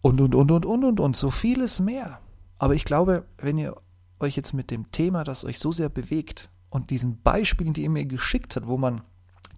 Und, 0.00 0.22
und, 0.22 0.34
und, 0.34 0.50
und, 0.50 0.64
und, 0.64 0.84
und, 0.84 1.00
und, 1.00 1.14
so 1.14 1.30
vieles 1.30 1.78
mehr. 1.78 2.20
Aber 2.58 2.74
ich 2.74 2.86
glaube, 2.86 3.26
wenn 3.36 3.58
ihr 3.58 3.76
euch 4.18 4.34
jetzt 4.34 4.54
mit 4.54 4.70
dem 4.70 4.90
Thema, 4.92 5.24
das 5.24 5.44
euch 5.44 5.58
so 5.58 5.72
sehr 5.72 5.90
bewegt 5.90 6.48
und 6.70 6.88
diesen 6.88 7.20
Beispielen, 7.20 7.74
die 7.74 7.82
ihr 7.82 7.90
mir 7.90 8.06
geschickt 8.06 8.56
habt, 8.56 8.66
wo 8.66 8.78
man 8.78 9.02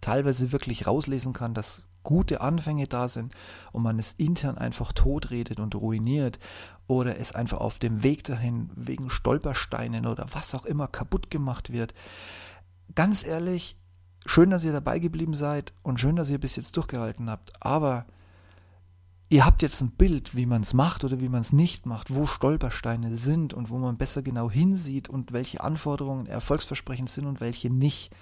teilweise 0.01 0.51
wirklich 0.51 0.89
rauslesen 0.89 1.33
kann, 1.33 1.55
dass 1.55 1.85
gute 2.03 2.41
Anfänge 2.41 2.87
da 2.87 3.09
sind 3.09 3.35
und 3.73 3.83
man 3.83 3.99
es 3.99 4.13
intern 4.17 4.59
einfach 4.59 4.93
totredet 4.93 5.61
und 5.61 5.75
ruiniert 5.75 6.39
oder 6.87 7.19
es 7.19 7.33
einfach 7.33 7.59
auf 7.59 7.79
dem 7.79 8.03
Weg 8.03 8.25
dahin 8.25 8.71
wegen 8.75 9.11
Stolpersteinen 9.11 10.07
oder 10.07 10.27
was 10.33 10.55
auch 10.55 10.65
immer 10.65 10.89
kaputt 10.89 11.31
gemacht 11.31 11.73
wird. 11.73 11.95
Ganz 12.95 13.25
ehrlich, 13.25 13.77
schön, 14.27 14.51
dass 14.51 14.65
ihr 14.65 14.73
dabei 14.73 14.99
geblieben 14.99 15.35
seid 15.35 15.73
und 15.83 16.01
schön, 16.01 16.17
dass 16.17 16.31
ihr 16.31 16.39
bis 16.39 16.57
jetzt 16.57 16.77
durchgehalten 16.77 17.31
habt, 17.31 17.53
aber 17.61 18.07
ihr 19.29 19.47
habt 19.47 19.63
jetzt 19.63 19.81
ein 19.81 19.93
Bild, 19.93 20.37
wie 20.37 20.45
man 20.45 20.63
es 20.63 20.75
macht 20.75 21.05
oder 21.05 21.21
wie 21.21 21.31
man 21.31 21.41
es 21.41 21.53
nicht 21.53 21.87
macht, 21.87 22.15
wo 22.15 22.27
Stolpersteine 22.27 23.17
sind 23.17 23.55
und 23.55 23.71
wo 23.71 23.79
man 23.79 23.97
besser 23.97 24.23
genau 24.23 24.51
hinsieht 24.51 25.09
und 25.09 25.33
welche 25.33 25.63
Anforderungen 25.63 26.27
erfolgsversprechend 26.27 27.09
sind 27.09 27.27
und 27.27 27.41
welche 27.41 27.71
nicht. 27.71 28.13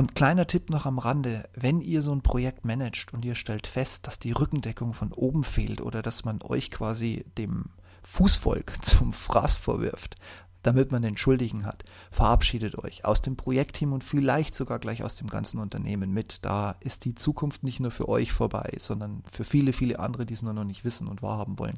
Und 0.00 0.14
kleiner 0.14 0.46
Tipp 0.46 0.70
noch 0.70 0.86
am 0.86 0.98
Rande, 0.98 1.46
wenn 1.52 1.82
ihr 1.82 2.00
so 2.00 2.10
ein 2.10 2.22
Projekt 2.22 2.64
managt 2.64 3.12
und 3.12 3.22
ihr 3.22 3.34
stellt 3.34 3.66
fest, 3.66 4.06
dass 4.06 4.18
die 4.18 4.32
Rückendeckung 4.32 4.94
von 4.94 5.12
oben 5.12 5.44
fehlt 5.44 5.82
oder 5.82 6.00
dass 6.00 6.24
man 6.24 6.40
euch 6.40 6.70
quasi 6.70 7.26
dem 7.36 7.66
Fußvolk 8.04 8.78
zum 8.82 9.12
Fraß 9.12 9.56
vorwirft, 9.56 10.14
damit 10.62 10.90
man 10.90 11.02
den 11.02 11.18
Schuldigen 11.18 11.66
hat, 11.66 11.84
verabschiedet 12.10 12.78
euch 12.78 13.04
aus 13.04 13.20
dem 13.20 13.36
Projektteam 13.36 13.92
und 13.92 14.02
vielleicht 14.02 14.54
sogar 14.54 14.78
gleich 14.78 15.04
aus 15.04 15.16
dem 15.16 15.26
ganzen 15.26 15.60
Unternehmen 15.60 16.14
mit. 16.14 16.46
Da 16.46 16.76
ist 16.80 17.04
die 17.04 17.14
Zukunft 17.14 17.62
nicht 17.62 17.80
nur 17.80 17.90
für 17.90 18.08
euch 18.08 18.32
vorbei, 18.32 18.78
sondern 18.78 19.22
für 19.30 19.44
viele, 19.44 19.74
viele 19.74 19.98
andere, 19.98 20.24
die 20.24 20.32
es 20.32 20.40
nur 20.40 20.54
noch 20.54 20.64
nicht 20.64 20.82
wissen 20.82 21.08
und 21.08 21.20
wahrhaben 21.20 21.58
wollen. 21.58 21.76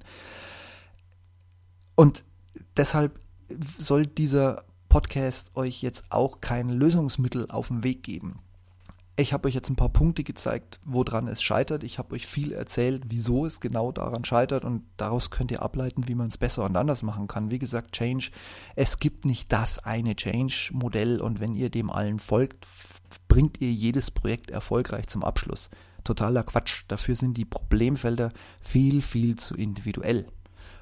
Und 1.97 2.23
deshalb 2.77 3.19
soll 3.79 4.07
dieser 4.07 4.63
Podcast 4.93 5.53
euch 5.55 5.81
jetzt 5.81 6.05
auch 6.11 6.43
kein 6.43 6.69
Lösungsmittel 6.69 7.51
auf 7.51 7.69
den 7.69 7.83
Weg 7.83 8.03
geben. 8.03 8.41
Ich 9.17 9.33
habe 9.33 9.49
euch 9.49 9.55
jetzt 9.55 9.71
ein 9.71 9.75
paar 9.75 9.89
Punkte 9.89 10.23
gezeigt, 10.23 10.81
woran 10.85 11.29
es 11.29 11.43
scheitert. 11.43 11.83
Ich 11.83 11.99
habe 11.99 12.15
euch 12.15 12.27
viel 12.27 12.53
erzählt, 12.53 13.05
wieso 13.09 13.47
es 13.47 13.61
genau 13.61 13.91
daran 13.91 14.27
scheitert 14.27 14.67
und 14.67 14.83
daraus 14.99 15.31
könnt 15.31 15.51
ihr 15.51 15.63
ableiten, 15.63 16.09
wie 16.09 16.15
man 16.15 16.29
es 16.29 16.37
besser 16.37 16.67
und 16.67 16.77
anders 16.77 17.03
machen 17.03 17.27
kann. 17.27 17.51
Wie 17.51 17.59
gesagt, 17.59 17.93
Change, 17.93 18.33
es 18.77 18.99
gibt 18.99 19.25
nicht 19.25 19.51
das 19.51 19.79
eine 19.79 20.15
Change-Modell 20.15 21.23
und 21.23 21.41
wenn 21.41 21.55
ihr 21.55 21.71
dem 21.71 21.89
allen 21.89 22.19
folgt, 22.19 22.67
bringt 23.29 23.63
ihr 23.63 23.73
jedes 23.73 24.11
Projekt 24.11 24.51
erfolgreich 24.51 25.07
zum 25.07 25.25
Abschluss. 25.25 25.71
Totaler 26.05 26.43
Quatsch. 26.43 26.85
Dafür 26.89 27.17
sind 27.17 27.39
die 27.39 27.47
Problemfelder 27.47 28.31
viel, 28.61 29.01
viel 29.01 29.37
zu 29.37 29.57
individuell 29.57 30.27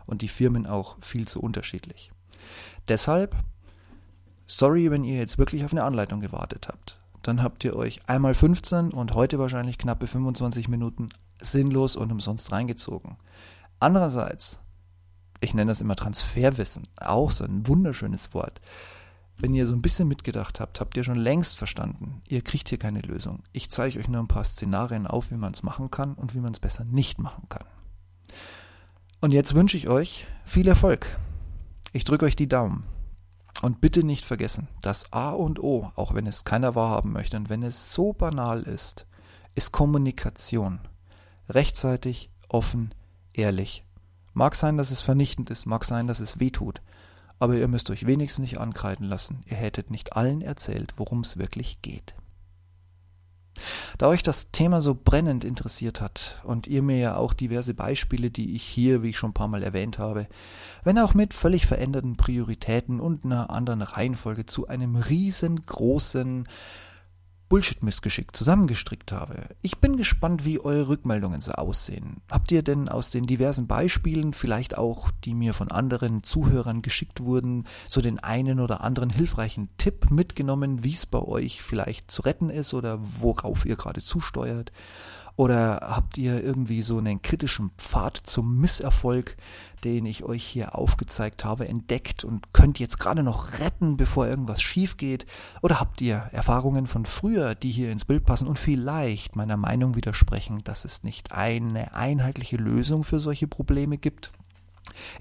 und 0.04 0.22
die 0.22 0.26
Firmen 0.26 0.66
auch 0.66 0.96
viel 1.00 1.28
zu 1.28 1.40
unterschiedlich. 1.40 2.10
Deshalb 2.88 3.36
Sorry, 4.50 4.90
wenn 4.90 5.04
ihr 5.04 5.16
jetzt 5.16 5.38
wirklich 5.38 5.64
auf 5.64 5.70
eine 5.70 5.84
Anleitung 5.84 6.20
gewartet 6.20 6.66
habt. 6.66 6.98
Dann 7.22 7.40
habt 7.40 7.62
ihr 7.62 7.76
euch 7.76 8.00
einmal 8.08 8.34
15 8.34 8.90
und 8.90 9.14
heute 9.14 9.38
wahrscheinlich 9.38 9.78
knappe 9.78 10.08
25 10.08 10.66
Minuten 10.66 11.10
sinnlos 11.40 11.94
und 11.94 12.10
umsonst 12.10 12.50
reingezogen. 12.50 13.16
Andererseits, 13.78 14.58
ich 15.40 15.54
nenne 15.54 15.70
das 15.70 15.80
immer 15.80 15.94
Transferwissen, 15.94 16.82
auch 16.96 17.30
so 17.30 17.44
ein 17.44 17.68
wunderschönes 17.68 18.34
Wort. 18.34 18.60
Wenn 19.38 19.54
ihr 19.54 19.68
so 19.68 19.72
ein 19.72 19.82
bisschen 19.82 20.08
mitgedacht 20.08 20.58
habt, 20.58 20.80
habt 20.80 20.96
ihr 20.96 21.04
schon 21.04 21.14
längst 21.14 21.56
verstanden, 21.56 22.20
ihr 22.26 22.42
kriegt 22.42 22.70
hier 22.70 22.78
keine 22.78 23.02
Lösung. 23.02 23.44
Ich 23.52 23.70
zeige 23.70 24.00
euch 24.00 24.08
nur 24.08 24.20
ein 24.20 24.26
paar 24.26 24.44
Szenarien 24.44 25.06
auf, 25.06 25.30
wie 25.30 25.36
man 25.36 25.52
es 25.52 25.62
machen 25.62 25.92
kann 25.92 26.14
und 26.14 26.34
wie 26.34 26.40
man 26.40 26.52
es 26.52 26.58
besser 26.58 26.84
nicht 26.84 27.20
machen 27.20 27.44
kann. 27.48 27.66
Und 29.20 29.30
jetzt 29.30 29.54
wünsche 29.54 29.76
ich 29.76 29.88
euch 29.88 30.26
viel 30.44 30.66
Erfolg. 30.66 31.20
Ich 31.92 32.02
drücke 32.02 32.24
euch 32.24 32.34
die 32.34 32.48
Daumen. 32.48 32.82
Und 33.62 33.80
bitte 33.80 34.04
nicht 34.04 34.24
vergessen, 34.24 34.68
das 34.80 35.12
A 35.12 35.30
und 35.30 35.62
O, 35.62 35.92
auch 35.94 36.14
wenn 36.14 36.26
es 36.26 36.44
keiner 36.44 36.74
wahrhaben 36.74 37.12
möchte 37.12 37.36
und 37.36 37.50
wenn 37.50 37.62
es 37.62 37.92
so 37.92 38.12
banal 38.12 38.62
ist, 38.62 39.06
ist 39.54 39.72
Kommunikation. 39.72 40.80
Rechtzeitig, 41.48 42.30
offen, 42.48 42.94
ehrlich. 43.34 43.84
Mag 44.32 44.54
sein, 44.54 44.78
dass 44.78 44.90
es 44.90 45.02
vernichtend 45.02 45.50
ist, 45.50 45.66
mag 45.66 45.84
sein, 45.84 46.06
dass 46.06 46.20
es 46.20 46.40
weh 46.40 46.50
tut, 46.50 46.80
aber 47.38 47.56
ihr 47.56 47.68
müsst 47.68 47.90
euch 47.90 48.06
wenigstens 48.06 48.42
nicht 48.42 48.58
ankreiden 48.58 49.06
lassen, 49.06 49.42
ihr 49.46 49.56
hättet 49.56 49.90
nicht 49.90 50.16
allen 50.16 50.40
erzählt, 50.40 50.94
worum 50.96 51.20
es 51.20 51.36
wirklich 51.36 51.82
geht. 51.82 52.14
Da 53.98 54.08
euch 54.08 54.22
das 54.22 54.50
Thema 54.50 54.80
so 54.80 54.94
brennend 54.94 55.44
interessiert 55.44 56.00
hat 56.00 56.40
und 56.44 56.66
ihr 56.66 56.82
mir 56.82 56.98
ja 56.98 57.16
auch 57.16 57.32
diverse 57.32 57.74
Beispiele, 57.74 58.30
die 58.30 58.54
ich 58.54 58.62
hier, 58.62 59.02
wie 59.02 59.10
ich 59.10 59.18
schon 59.18 59.30
ein 59.30 59.34
paar 59.34 59.48
Mal 59.48 59.62
erwähnt 59.62 59.98
habe, 59.98 60.26
wenn 60.84 60.98
auch 60.98 61.14
mit 61.14 61.34
völlig 61.34 61.66
veränderten 61.66 62.16
Prioritäten 62.16 63.00
und 63.00 63.24
einer 63.24 63.50
anderen 63.50 63.82
Reihenfolge 63.82 64.46
zu 64.46 64.68
einem 64.68 64.96
riesengroßen 64.96 66.48
Bullshit-Missgeschick 67.50 68.34
zusammengestrickt 68.34 69.10
habe. 69.10 69.48
Ich 69.60 69.78
bin 69.78 69.96
gespannt, 69.96 70.44
wie 70.44 70.60
eure 70.60 70.88
Rückmeldungen 70.88 71.40
so 71.40 71.50
aussehen. 71.50 72.22
Habt 72.30 72.52
ihr 72.52 72.62
denn 72.62 72.88
aus 72.88 73.10
den 73.10 73.26
diversen 73.26 73.66
Beispielen, 73.66 74.32
vielleicht 74.32 74.78
auch 74.78 75.10
die 75.24 75.34
mir 75.34 75.52
von 75.52 75.70
anderen 75.70 76.22
Zuhörern 76.22 76.80
geschickt 76.80 77.20
wurden, 77.20 77.64
so 77.88 78.00
den 78.00 78.20
einen 78.20 78.60
oder 78.60 78.82
anderen 78.82 79.10
hilfreichen 79.10 79.68
Tipp 79.78 80.12
mitgenommen, 80.12 80.84
wie 80.84 80.94
es 80.94 81.06
bei 81.06 81.18
euch 81.18 81.60
vielleicht 81.60 82.10
zu 82.10 82.22
retten 82.22 82.50
ist 82.50 82.72
oder 82.72 83.00
worauf 83.20 83.66
ihr 83.66 83.76
gerade 83.76 84.00
zusteuert? 84.00 84.70
Oder 85.40 85.80
habt 85.80 86.18
ihr 86.18 86.44
irgendwie 86.44 86.82
so 86.82 86.98
einen 86.98 87.22
kritischen 87.22 87.70
Pfad 87.78 88.18
zum 88.24 88.60
Misserfolg, 88.60 89.38
den 89.84 90.04
ich 90.04 90.22
euch 90.22 90.44
hier 90.44 90.74
aufgezeigt 90.74 91.46
habe, 91.46 91.66
entdeckt 91.66 92.24
und 92.24 92.52
könnt 92.52 92.78
jetzt 92.78 92.98
gerade 92.98 93.22
noch 93.22 93.58
retten, 93.58 93.96
bevor 93.96 94.26
irgendwas 94.26 94.60
schief 94.60 94.98
geht? 94.98 95.24
Oder 95.62 95.80
habt 95.80 96.02
ihr 96.02 96.28
Erfahrungen 96.32 96.86
von 96.86 97.06
früher, 97.06 97.54
die 97.54 97.70
hier 97.70 97.90
ins 97.90 98.04
Bild 98.04 98.26
passen 98.26 98.46
und 98.46 98.58
vielleicht 98.58 99.34
meiner 99.34 99.56
Meinung 99.56 99.94
widersprechen, 99.94 100.62
dass 100.62 100.84
es 100.84 101.04
nicht 101.04 101.32
eine 101.32 101.94
einheitliche 101.94 102.58
Lösung 102.58 103.02
für 103.02 103.18
solche 103.18 103.48
Probleme 103.48 103.96
gibt? 103.96 104.32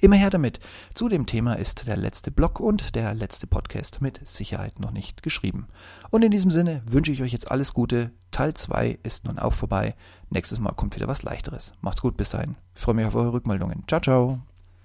Immer 0.01 0.15
her 0.15 0.29
damit. 0.29 0.59
Zu 0.93 1.09
dem 1.09 1.25
Thema 1.25 1.53
ist 1.53 1.87
der 1.87 1.97
letzte 1.97 2.31
Blog 2.31 2.59
und 2.59 2.95
der 2.95 3.13
letzte 3.13 3.47
Podcast 3.47 4.01
mit 4.01 4.25
Sicherheit 4.27 4.79
noch 4.79 4.91
nicht 4.91 5.23
geschrieben. 5.23 5.67
Und 6.09 6.23
in 6.23 6.31
diesem 6.31 6.51
Sinne 6.51 6.81
wünsche 6.85 7.11
ich 7.11 7.21
euch 7.21 7.31
jetzt 7.31 7.51
alles 7.51 7.73
Gute. 7.73 8.11
Teil 8.31 8.53
2 8.53 8.99
ist 9.03 9.25
nun 9.25 9.39
auch 9.39 9.53
vorbei. 9.53 9.95
Nächstes 10.29 10.59
Mal 10.59 10.73
kommt 10.73 10.95
wieder 10.95 11.07
was 11.07 11.23
leichteres. 11.23 11.73
Macht's 11.81 12.01
gut 12.01 12.17
bis 12.17 12.29
dahin. 12.29 12.55
Ich 12.75 12.81
freue 12.81 12.95
mich 12.95 13.05
auf 13.05 13.15
eure 13.15 13.33
Rückmeldungen. 13.33 13.83
Ciao, 13.87 14.01
ciao. 14.01 14.48